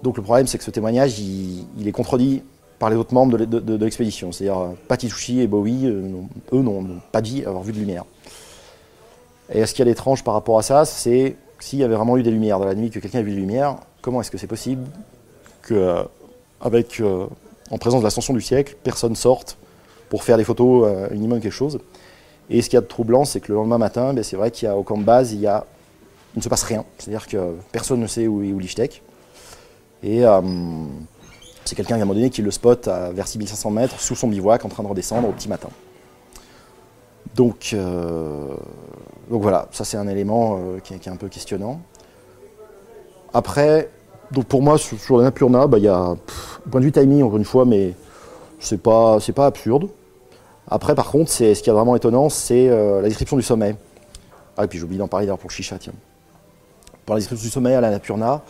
Donc 0.02 0.16
le 0.16 0.22
problème, 0.22 0.46
c'est 0.46 0.58
que 0.58 0.64
ce 0.64 0.70
témoignage, 0.70 1.18
il, 1.18 1.86
est 1.86 1.92
contredit 1.92 2.42
par 2.78 2.90
les 2.90 2.96
autres 2.96 3.14
membres 3.14 3.38
de, 3.38 3.84
l'expédition. 3.84 4.32
C'est-à-dire, 4.32 4.74
Patitucci 4.86 5.40
et 5.40 5.46
Bowie, 5.46 5.86
euh, 5.86 6.02
eux, 6.52 6.62
n'ont 6.62 6.84
pas 7.10 7.20
dit 7.20 7.44
avoir 7.44 7.62
vu 7.62 7.72
de 7.72 7.78
lumière. 7.78 8.04
Et 9.52 9.64
ce 9.64 9.72
qu'il 9.72 9.80
y 9.80 9.88
a 9.88 9.90
d'étrange 9.90 10.24
par 10.24 10.34
rapport 10.34 10.58
à 10.58 10.62
ça, 10.62 10.84
c'est 10.84 11.36
s'il 11.58 11.78
y 11.78 11.84
avait 11.84 11.96
vraiment 11.96 12.16
eu 12.16 12.22
des 12.22 12.30
lumières 12.30 12.58
dans 12.58 12.66
la 12.66 12.74
nuit, 12.74 12.90
que 12.90 12.98
quelqu'un 12.98 13.20
a 13.20 13.22
vu 13.22 13.30
des 13.30 13.36
lumières, 13.36 13.76
comment 14.02 14.20
est-ce 14.20 14.30
que 14.30 14.38
c'est 14.38 14.46
possible 14.46 14.84
que, 15.62 16.04
avec, 16.60 17.02
en 17.70 17.78
présence 17.78 18.00
de 18.00 18.04
l'ascension 18.04 18.34
du 18.34 18.40
siècle, 18.40 18.76
personne 18.82 19.16
sorte 19.16 19.56
pour 20.08 20.22
faire 20.22 20.36
des 20.36 20.44
photos, 20.44 20.86
un 21.10 21.14
minimum 21.14 21.40
quelque 21.40 21.52
chose? 21.52 21.80
Et 22.50 22.62
ce 22.62 22.68
qu'il 22.68 22.76
y 22.76 22.78
a 22.78 22.82
de 22.82 22.86
troublant, 22.86 23.24
c'est 23.24 23.40
que 23.40 23.48
le 23.48 23.56
lendemain 23.56 23.78
matin, 23.78 24.14
ben, 24.14 24.22
c'est 24.22 24.36
vrai 24.36 24.50
qu'au 24.50 24.82
camp 24.82 24.98
de 24.98 25.04
base, 25.04 25.32
il, 25.32 25.40
y 25.40 25.46
a, 25.46 25.66
il 26.34 26.38
ne 26.38 26.42
se 26.42 26.48
passe 26.48 26.62
rien. 26.62 26.84
C'est-à-dire 26.98 27.26
que 27.26 27.56
personne 27.72 28.00
ne 28.00 28.06
sait 28.06 28.26
où 28.26 28.42
est 28.42 28.52
Lichtek. 28.52 29.02
Et 30.02 30.22
c'est 31.64 31.74
quelqu'un 31.74 31.94
à 31.94 31.98
un 31.98 32.00
moment 32.00 32.14
donné 32.14 32.30
qui 32.30 32.40
le 32.40 32.50
spot 32.50 32.88
à 32.88 33.10
vers 33.10 33.28
6500 33.28 33.70
mètres 33.70 34.00
sous 34.00 34.14
son 34.14 34.28
bivouac 34.28 34.64
en 34.64 34.68
train 34.68 34.82
de 34.82 34.88
redescendre 34.88 35.28
au 35.28 35.32
petit 35.32 35.48
matin. 35.48 35.68
Donc, 37.38 37.70
euh, 37.72 38.48
donc 39.30 39.42
voilà, 39.42 39.68
ça 39.70 39.84
c'est 39.84 39.96
un 39.96 40.08
élément 40.08 40.58
euh, 40.58 40.80
qui, 40.80 40.92
est 40.92 41.08
un 41.08 41.14
peu 41.14 41.28
questionnant. 41.28 41.80
Après, 43.32 43.90
donc 44.32 44.46
pour 44.46 44.60
moi 44.60 44.76
sur, 44.76 45.18
la 45.18 45.22
Napurna, 45.22 45.68
bah, 45.68 45.78
il 45.78 45.84
y 45.84 45.88
a 45.88 46.16
point 46.68 46.80
de 46.80 46.86
vue 46.86 46.90
timing 46.90 47.22
encore 47.22 47.38
une 47.38 47.44
fois, 47.44 47.64
mais 47.64 47.94
c'est 48.58 48.82
pas 48.82 49.18
pas 49.36 49.46
absurde. 49.46 49.88
Après 50.68 50.96
par 50.96 51.12
contre, 51.12 51.30
ce 51.30 51.52
qui 51.52 51.70
est 51.70 51.72
vraiment 51.72 51.94
étonnant, 51.94 52.28
c'est 52.28 52.68
euh, 52.68 53.02
la 53.02 53.08
description 53.08 53.36
du 53.36 53.44
sommet. 53.44 53.76
Ah 54.56 54.64
et 54.64 54.66
puis 54.66 54.80
j'ai 54.80 54.84
oublié 54.84 54.98
d'en 54.98 55.06
parler 55.06 55.26
d'ailleurs 55.26 55.38
pour 55.38 55.48
le 55.48 55.54
chicha, 55.54 55.78
tiens. 55.78 55.94
Pour 57.06 57.14
la 57.14 57.20
description 57.20 57.46
du 57.46 57.52
sommet 57.52 57.74
à 57.76 57.80
la 57.80 57.92
Napurna, 57.92 58.42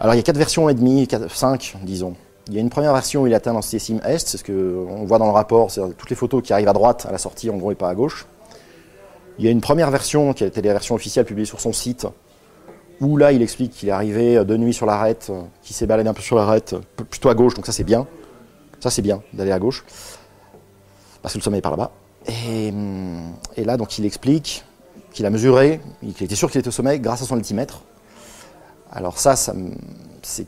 alors 0.00 0.14
il 0.14 0.16
y 0.16 0.20
a 0.20 0.24
quatre 0.24 0.38
versions 0.38 0.68
et 0.68 0.74
demie, 0.74 1.06
cinq 1.28 1.76
disons. 1.84 2.16
Il 2.48 2.54
y 2.54 2.58
a 2.58 2.60
une 2.60 2.70
première 2.70 2.94
version 2.94 3.22
où 3.22 3.26
il 3.26 3.34
atteint 3.34 3.52
l'antitécime 3.52 4.00
est, 4.04 4.26
c'est 4.26 4.38
ce 4.38 4.44
qu'on 4.44 5.04
voit 5.04 5.18
dans 5.18 5.26
le 5.26 5.32
rapport, 5.32 5.70
c'est 5.70 5.82
toutes 5.96 6.08
les 6.08 6.16
photos 6.16 6.42
qui 6.42 6.54
arrivent 6.54 6.68
à 6.68 6.72
droite 6.72 7.04
à 7.06 7.12
la 7.12 7.18
sortie, 7.18 7.50
en 7.50 7.56
gros, 7.58 7.72
et 7.72 7.74
pas 7.74 7.90
à 7.90 7.94
gauche. 7.94 8.26
Il 9.38 9.44
y 9.44 9.48
a 9.48 9.50
une 9.50 9.60
première 9.60 9.90
version 9.90 10.32
qui 10.32 10.44
a 10.44 10.46
été 10.46 10.62
la 10.62 10.72
version 10.72 10.94
officielle 10.94 11.26
publiée 11.26 11.44
sur 11.44 11.60
son 11.60 11.74
site, 11.74 12.06
où 13.00 13.18
là 13.18 13.32
il 13.32 13.42
explique 13.42 13.72
qu'il 13.72 13.90
est 13.90 13.92
arrivé 13.92 14.44
de 14.44 14.56
nuit 14.56 14.72
sur 14.72 14.86
l'arête, 14.86 15.30
qu'il 15.62 15.76
s'est 15.76 15.86
baladé 15.86 16.08
un 16.08 16.14
peu 16.14 16.22
sur 16.22 16.36
l'arête, 16.36 16.74
plutôt 17.10 17.28
à 17.28 17.34
gauche, 17.34 17.54
donc 17.54 17.66
ça 17.66 17.72
c'est 17.72 17.84
bien. 17.84 18.06
Ça 18.80 18.90
c'est 18.90 19.02
bien 19.02 19.22
d'aller 19.34 19.52
à 19.52 19.58
gauche, 19.58 19.84
parce 21.20 21.34
que 21.34 21.38
le 21.38 21.42
sommet 21.42 21.58
est 21.58 21.62
par 21.62 21.72
là-bas. 21.72 21.90
Et, 22.28 22.72
là 23.64 23.76
donc 23.76 23.98
il 23.98 24.06
explique 24.06 24.64
qu'il 25.12 25.26
a 25.26 25.30
mesuré, 25.30 25.80
qu'il 26.16 26.24
était 26.24 26.34
sûr 26.34 26.50
qu'il 26.50 26.60
était 26.60 26.68
au 26.68 26.72
sommet 26.72 26.98
grâce 26.98 27.20
à 27.20 27.26
son 27.26 27.36
altimètre. 27.36 27.82
Alors 28.90 29.18
ça, 29.18 29.36
ça 29.36 29.52
c'est 30.22 30.46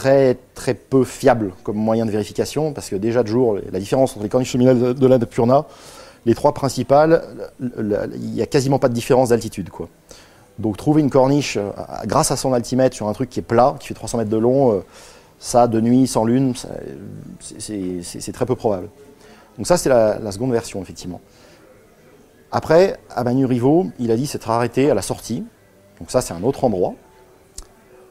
très 0.00 0.38
très 0.54 0.72
peu 0.72 1.04
fiable 1.04 1.52
comme 1.62 1.76
moyen 1.76 2.06
de 2.06 2.10
vérification, 2.10 2.72
parce 2.72 2.88
que 2.88 2.96
déjà 2.96 3.22
de 3.22 3.28
jour, 3.28 3.58
la 3.70 3.78
différence 3.78 4.12
entre 4.12 4.22
les 4.22 4.30
corniches 4.30 4.54
lumineuses 4.54 4.96
de 4.96 5.06
la 5.06 5.18
Purna, 5.18 5.66
les 6.24 6.34
trois 6.34 6.54
principales, 6.54 7.22
il 7.60 8.30
n'y 8.32 8.40
a 8.40 8.46
quasiment 8.46 8.78
pas 8.78 8.88
de 8.88 8.94
différence 8.94 9.28
d'altitude. 9.28 9.68
quoi. 9.68 9.88
Donc 10.58 10.78
trouver 10.78 11.02
une 11.02 11.10
corniche 11.10 11.58
euh, 11.58 11.70
grâce 12.06 12.30
à 12.30 12.38
son 12.38 12.54
altimètre 12.54 12.96
sur 12.96 13.08
un 13.08 13.12
truc 13.12 13.28
qui 13.28 13.40
est 13.40 13.42
plat, 13.42 13.76
qui 13.78 13.88
fait 13.88 13.94
300 13.94 14.16
mètres 14.18 14.30
de 14.30 14.38
long, 14.38 14.72
euh, 14.72 14.80
ça 15.38 15.66
de 15.66 15.80
nuit, 15.82 16.06
sans 16.06 16.24
lune, 16.24 16.54
c'est 17.58 18.32
très 18.32 18.46
peu 18.46 18.56
probable. 18.56 18.88
Donc 19.58 19.66
ça 19.66 19.76
c'est 19.76 19.90
la, 19.90 20.32
seconde 20.32 20.52
version 20.52 20.80
effectivement. 20.80 21.20
Après, 22.52 22.98
à 23.10 23.22
Manu 23.22 23.46
il 23.98 24.10
a 24.10 24.16
dit 24.16 24.26
s'être 24.26 24.48
arrêté 24.48 24.90
à 24.90 24.94
la 24.94 25.02
sortie. 25.02 25.44
Donc 25.98 26.10
ça 26.10 26.22
c'est 26.22 26.32
un 26.32 26.42
autre 26.42 26.64
endroit. 26.64 26.94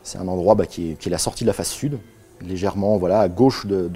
C'est 0.03 0.17
un 0.17 0.27
endroit 0.27 0.55
bah, 0.55 0.65
qui, 0.65 0.91
est, 0.91 1.05
la 1.07 1.17
sortie 1.17 1.43
de 1.43 1.47
la 1.47 1.53
face 1.53 1.71
sud, 1.71 1.99
légèrement 2.41 2.97
voilà, 2.97 3.19
à 3.19 3.27
gauche 3.27 3.65
de, 3.65 3.89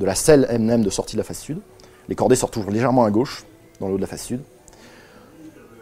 la 0.00 0.14
selle 0.14 0.46
M&M 0.50 0.82
de 0.82 0.90
sortie 0.90 1.16
de 1.16 1.20
la 1.20 1.24
face 1.24 1.40
sud. 1.40 1.58
Les 2.08 2.14
cordées 2.14 2.36
sortent 2.36 2.52
toujours 2.52 2.70
légèrement 2.70 3.04
à 3.04 3.10
gauche, 3.10 3.44
dans 3.80 3.88
le 3.88 3.94
haut 3.94 3.96
de 3.96 4.02
la 4.02 4.08
face 4.08 4.24
sud. 4.24 4.40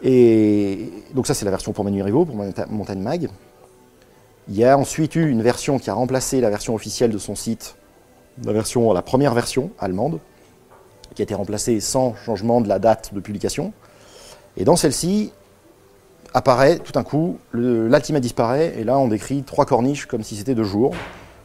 Et 0.03 0.91
donc 1.13 1.27
ça 1.27 1.33
c'est 1.33 1.45
la 1.45 1.51
version 1.51 1.71
pour 1.71 1.83
Manu 1.83 2.01
Rivaux, 2.01 2.25
pour 2.25 2.35
Montagne 2.35 2.99
Mag. 2.99 3.29
Il 4.49 4.55
y 4.55 4.65
a 4.65 4.77
ensuite 4.77 5.15
eu 5.15 5.29
une 5.29 5.41
version 5.41 5.79
qui 5.79 5.89
a 5.89 5.93
remplacé 5.93 6.41
la 6.41 6.49
version 6.49 6.75
officielle 6.75 7.11
de 7.11 7.17
son 7.17 7.35
site, 7.35 7.75
la 8.43 9.01
première 9.01 9.33
version 9.33 9.71
allemande, 9.79 10.19
qui 11.15 11.21
a 11.21 11.23
été 11.23 11.33
remplacée 11.35 11.79
sans 11.79 12.15
changement 12.15 12.59
de 12.59 12.67
la 12.67 12.79
date 12.79 13.13
de 13.13 13.19
publication. 13.21 13.71
Et 14.57 14.65
dans 14.65 14.75
celle-ci, 14.75 15.31
apparaît 16.33 16.79
tout 16.79 16.91
d'un 16.91 17.03
coup, 17.03 17.37
l'altimètre 17.53 18.23
disparaît, 18.23 18.73
et 18.77 18.83
là 18.83 18.97
on 18.97 19.07
décrit 19.07 19.43
trois 19.43 19.65
corniches 19.65 20.05
comme 20.05 20.23
si 20.23 20.35
c'était 20.35 20.55
deux 20.55 20.63
jours, 20.63 20.93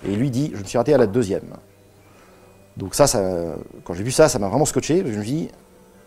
et 0.07 0.15
lui 0.15 0.31
dit 0.31 0.51
Je 0.55 0.61
me 0.61 0.65
suis 0.65 0.79
raté 0.79 0.95
à 0.95 0.99
la 0.99 1.07
deuxième. 1.07 1.55
Donc, 2.77 2.95
ça, 2.95 3.07
quand 3.85 3.95
j'ai 3.95 4.05
vu 4.05 4.13
ça, 4.13 4.29
ça 4.29 4.39
m'a 4.39 4.47
vraiment 4.49 4.65
scotché. 4.65 5.03
Je 5.05 5.19
me 5.19 5.25
dis 5.25 5.49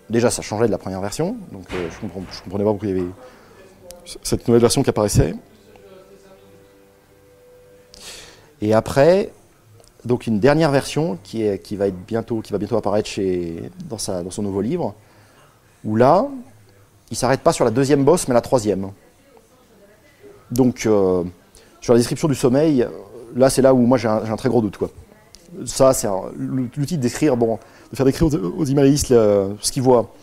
Déjà, 0.09 0.29
ça 0.29 0.41
changeait 0.41 0.65
de 0.65 0.71
la 0.71 0.77
première 0.77 0.99
version, 0.99 1.37
donc 1.53 1.63
euh, 1.73 1.87
je, 1.89 2.05
ne 2.05 2.11
comprenais 2.11 2.65
pas 2.65 2.71
pourquoi 2.71 2.89
il 2.89 2.97
y 2.97 2.99
avait 2.99 3.09
cette 4.23 4.45
nouvelle 4.45 4.61
version 4.61 4.83
qui 4.83 4.89
apparaissait. 4.89 5.33
Et 8.61 8.73
après, 8.73 9.31
donc 10.03 10.27
une 10.27 10.39
dernière 10.39 10.69
version 10.69 11.17
qui, 11.23 11.45
va, 11.77 11.89
bientôt, 11.89 12.41
qui 12.41 12.51
va 12.51 12.57
bientôt 12.57 12.75
apparaître 12.75 13.09
dans 13.87 13.97
son 13.97 14.41
nouveau 14.41 14.59
livre, 14.59 14.95
où 15.85 15.95
là, 15.95 16.27
il 17.11 17.17
s'arrête 17.17 17.41
pas 17.41 17.51
sur 17.51 17.65
la 17.65 17.71
deuxième 17.71 18.03
bosse, 18.05 18.27
mais 18.27 18.33
la 18.33 18.41
troisième. 18.41 18.89
Donc, 20.49 20.85
euh, 20.85 21.23
sur 21.81 21.93
la 21.93 21.99
description 21.99 22.27
du 22.27 22.35
sommeil, 22.35 22.87
là, 23.35 23.49
c'est 23.49 23.61
là 23.61 23.73
où 23.73 23.79
moi 23.79 23.97
j'ai 23.97 24.07
un, 24.07 24.35
très 24.37 24.49
gros 24.49 24.61
doute. 24.61 24.77
Ça, 25.65 25.93
c'est 25.93 26.07
l'outil 26.37 26.97
de 26.97 27.01
décrire, 27.01 27.35
bon, 27.35 27.59
de 27.91 27.95
faire 27.97 28.05
décrire 28.05 28.27
aux, 28.27 28.35
aux 28.35 28.65
ce 28.65 29.71
qu'ils 29.71 29.83
voient. 29.83 30.13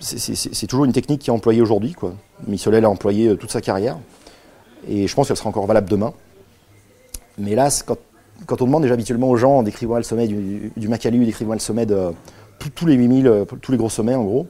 C'est 0.00 0.66
toujours 0.66 0.86
une 0.86 0.92
technique 0.92 1.20
qui 1.20 1.30
est 1.30 1.32
employée 1.32 1.62
aujourd'hui. 1.62 1.94
Missolet 2.46 2.80
l'a 2.80 2.88
employée 2.90 3.28
euh, 3.28 3.36
toute 3.36 3.50
sa 3.50 3.60
carrière. 3.60 3.98
Et 4.88 5.06
je 5.06 5.14
pense 5.14 5.28
qu'elle 5.28 5.36
sera 5.36 5.50
encore 5.50 5.66
valable 5.66 5.90
demain. 5.90 6.14
Mais 7.38 7.54
là, 7.54 7.68
quand, 7.84 8.62
on 8.62 8.64
demande 8.64 8.82
déjà 8.82 8.94
habituellement 8.94 9.28
aux 9.28 9.36
gens 9.36 9.58
en 9.58 9.62
décrivant 9.62 9.98
le 9.98 10.02
sommet 10.02 10.26
du, 10.26 10.72
du 10.74 10.88
Macalu, 10.88 11.26
décrivant 11.26 11.52
le 11.52 11.58
sommet 11.58 11.84
de 11.84 12.12
tous 12.74 12.86
les 12.86 12.94
8000, 12.94 13.26
euh, 13.26 13.44
tous 13.60 13.72
les 13.72 13.78
gros 13.78 13.90
sommets 13.90 14.14
en 14.14 14.24
gros, 14.24 14.46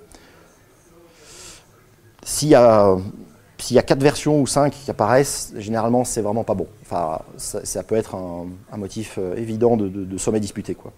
s'il 2.23 2.49
y 2.49 2.55
a 2.55 2.97
s'il 3.61 3.83
quatre 3.83 4.03
versions 4.03 4.41
ou 4.41 4.47
cinq 4.47 4.73
qui 4.73 4.91
apparaissent, 4.91 5.53
généralement 5.57 6.05
c'est 6.05 6.23
vraiment 6.23 6.45
pas 6.45 6.55
bon. 6.55 6.67
Enfin, 6.83 7.21
ça, 7.37 7.83
peut 7.83 7.95
être 7.95 8.15
un, 8.15 8.77
motif 8.77 9.19
euh, 9.19 9.37
évident 9.37 9.77
de, 9.77 10.19
sommet 10.19 10.41
disputé, 10.41 10.75
quoi. 10.75 10.93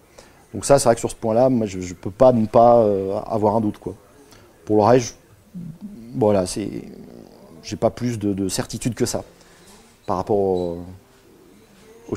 Donc 0.53 0.65
ça, 0.65 0.77
c'est 0.77 0.85
vrai 0.85 0.95
que 0.95 0.99
sur 0.99 1.09
ce 1.09 1.15
point-là, 1.15 1.49
moi, 1.49 1.65
je, 1.65 1.79
ne 1.79 1.93
peux 1.93 2.11
pas 2.11 2.31
ne 2.31 2.45
pas 2.45 2.77
euh, 2.77 3.19
avoir 3.25 3.55
un 3.55 3.61
doute, 3.61 3.79
quoi. 3.79 3.95
Pour 4.65 4.77
le 4.77 4.83
reste, 4.83 5.17
voilà, 6.15 6.45
c'est, 6.45 6.69
j'ai 7.63 7.75
pas 7.75 7.89
plus 7.89 8.19
de, 8.19 8.47
certitude 8.47 8.95
que 8.95 9.05
ça 9.05 9.23
par 10.05 10.17
rapport 10.17 10.37
au, 10.37 10.79
au 12.09 12.15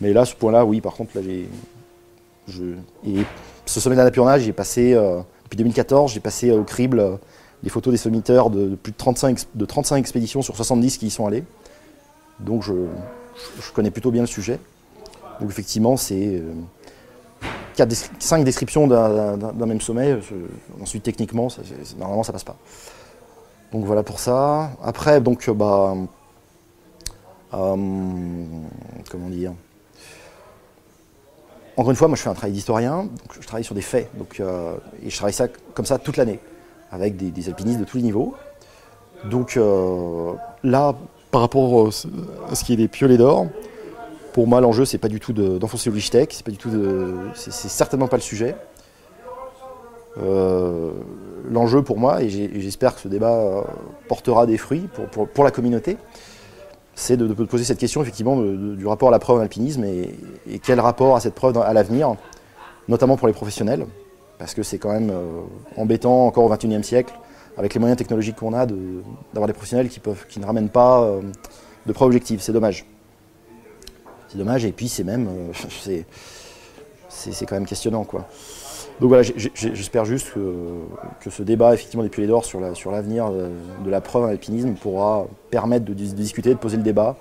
Mais 0.00 0.12
là, 0.12 0.24
ce 0.24 0.34
point-là, 0.34 0.64
oui, 0.64 0.80
par 0.80 0.94
contre, 0.94 1.16
là, 1.16 1.22
j'ai, 1.22 1.48
je, 2.48 2.74
ce 3.66 3.80
sommet 3.80 3.96
d'Annapurna, 3.96 4.38
j'ai 4.38 4.52
passé 4.52 4.94
euh, 4.94 5.20
depuis 5.44 5.56
2014, 5.56 6.12
j'ai 6.12 6.20
passé 6.20 6.50
au 6.50 6.64
crible 6.64 7.18
des 7.64 7.70
photos 7.70 7.92
des 7.92 7.98
sommiteurs 7.98 8.50
de, 8.50 8.74
plus 8.76 8.92
de 8.92 8.96
35, 8.96 9.46
de 9.54 9.64
35 9.64 9.96
expéditions 9.96 10.42
sur 10.42 10.54
70 10.54 10.98
qui 10.98 11.06
y 11.06 11.10
sont 11.10 11.26
allés. 11.26 11.44
Donc 12.38 12.62
je, 12.62 12.72
connais 13.72 13.90
plutôt 13.90 14.10
bien 14.10 14.20
le 14.20 14.26
sujet. 14.26 14.60
Donc 15.40 15.50
effectivement, 15.50 15.96
c'est 15.96 16.42
euh, 17.78 17.86
5 18.18 18.44
descriptions 18.44 18.86
d'un 18.86 19.66
même 19.66 19.80
sommet. 19.80 20.18
ensuite, 20.80 21.02
techniquement, 21.02 21.48
normalement, 21.98 22.22
ça 22.22 22.32
passe 22.32 22.44
pas. 22.44 22.56
Donc 23.72 23.86
voilà 23.86 24.02
pour 24.02 24.20
ça. 24.20 24.70
Après, 24.82 25.22
donc, 25.22 25.48
euh, 25.48 25.54
bah, 25.54 25.94
euh, 27.54 27.76
comment 29.10 29.28
dire? 29.30 29.54
Encore 31.78 31.90
une 31.90 31.96
fois, 31.96 32.08
moi, 32.08 32.16
je 32.16 32.22
fais 32.22 32.28
un 32.28 32.34
travail 32.34 32.52
d'historien. 32.52 33.08
Je 33.40 33.46
travaille 33.46 33.64
sur 33.64 33.74
des 33.74 33.80
faits. 33.80 34.10
Donc, 34.18 34.38
et 35.02 35.10
je 35.10 35.16
travaille 35.16 35.32
ça 35.32 35.48
comme 35.72 35.86
ça 35.86 35.98
toute 35.98 36.18
l'année 36.18 36.38
avec 36.94 37.16
des, 37.16 37.48
alpinistes 37.48 37.80
de 37.80 37.84
tous 37.84 37.96
les 37.96 38.04
niveaux. 38.04 38.34
Donc 39.24 39.56
euh, 39.56 40.32
là, 40.62 40.94
par 41.30 41.40
rapport 41.40 41.88
à 41.88 42.54
ce 42.54 42.64
qui 42.64 42.72
est 42.72 42.76
des 42.76 42.88
piolets 42.88 43.16
d'or, 43.16 43.46
pour 44.32 44.46
moi 44.46 44.60
l'enjeu 44.60 44.84
c'est 44.84 44.98
pas 44.98 45.08
du 45.08 45.20
tout 45.20 45.32
d'enfoncer 45.32 45.90
le 45.90 46.00
c'est 46.00 46.42
pas 46.44 46.50
du 46.50 46.56
tout 46.56 46.70
c'est 47.34 47.52
certainement 47.52 48.08
pas 48.08 48.16
le 48.16 48.22
sujet. 48.22 48.54
Euh, 50.22 50.92
l'enjeu 51.50 51.82
pour 51.82 51.98
moi, 51.98 52.22
et 52.22 52.28
j'espère 52.28 52.94
que 52.94 53.00
ce 53.00 53.08
débat 53.08 53.32
euh, 53.32 53.62
portera 54.08 54.46
des 54.46 54.58
fruits 54.58 54.88
pour, 55.10 55.26
pour, 55.26 55.42
la 55.42 55.50
communauté, 55.50 55.96
c'est 56.94 57.16
de, 57.16 57.26
poser 57.44 57.64
cette 57.64 57.78
question 57.78 58.00
effectivement 58.00 58.40
du 58.40 58.86
rapport 58.86 59.08
à 59.08 59.10
la 59.10 59.18
preuve 59.18 59.38
en 59.38 59.40
alpinisme 59.40 59.82
et, 59.82 60.14
quel 60.62 60.78
rapport 60.78 61.16
à 61.16 61.20
cette 61.20 61.34
preuve 61.34 61.58
à 61.58 61.72
l'avenir, 61.72 62.14
notamment 62.86 63.16
pour 63.16 63.26
les 63.26 63.34
professionnels 63.34 63.86
parce 64.38 64.54
que 64.54 64.62
c'est 64.62 64.78
quand 64.78 64.92
même 64.92 65.10
euh, 65.10 65.42
embêtant 65.76 66.26
encore 66.26 66.44
au 66.44 66.48
XXIe 66.48 66.82
siècle, 66.82 67.14
avec 67.56 67.74
les 67.74 67.80
moyens 67.80 67.96
technologiques 67.96 68.36
qu'on 68.36 68.52
a, 68.52 68.66
d'avoir 68.66 69.46
des 69.46 69.52
professionnels 69.52 69.88
qui, 69.88 70.00
peuvent, 70.00 70.26
qui 70.28 70.40
ne 70.40 70.46
ramènent 70.46 70.70
pas 70.70 71.02
euh, 71.02 71.20
de 71.86 71.92
preuves 71.92 72.08
objectives. 72.08 72.40
C'est 72.40 72.52
dommage. 72.52 72.84
C'est 74.28 74.38
dommage, 74.38 74.64
et 74.64 74.72
puis 74.72 74.88
c'est 74.88 75.04
même. 75.04 75.28
Euh, 75.28 76.02
c'est 77.08 77.46
quand 77.46 77.54
même 77.54 77.66
questionnant, 77.66 78.04
quoi. 78.04 78.26
Donc 79.00 79.08
voilà, 79.08 79.22
j'espère 79.24 80.04
juste 80.04 80.32
que, 80.32 81.30
ce 81.30 81.42
débat 81.42 81.74
effectivement 81.74 82.04
des 82.04 82.08
pulés 82.08 82.28
d'or 82.28 82.44
sur 82.44 82.60
l'avenir 82.60 83.28
de, 83.32 83.90
la 83.90 84.00
preuve 84.00 84.22
en 84.22 84.28
alpinisme 84.28 84.74
pourra 84.74 85.26
permettre 85.50 85.84
de, 85.84 85.94
discuter, 85.94 86.50
de 86.50 86.58
poser 86.58 86.76
le 86.76 86.84
débat 86.84 87.16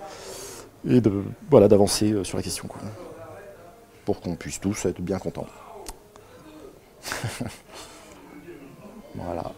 et 0.88 1.02
voilà 1.50 1.68
d'avancer 1.68 2.14
sur 2.24 2.38
la 2.38 2.44
question 2.44 2.70
pour 4.06 4.22
qu'on 4.22 4.36
puisse 4.36 4.60
tous 4.60 4.86
être 4.86 5.02
bien 5.02 5.18
contents. 5.18 5.48
Voilà. 9.16 9.52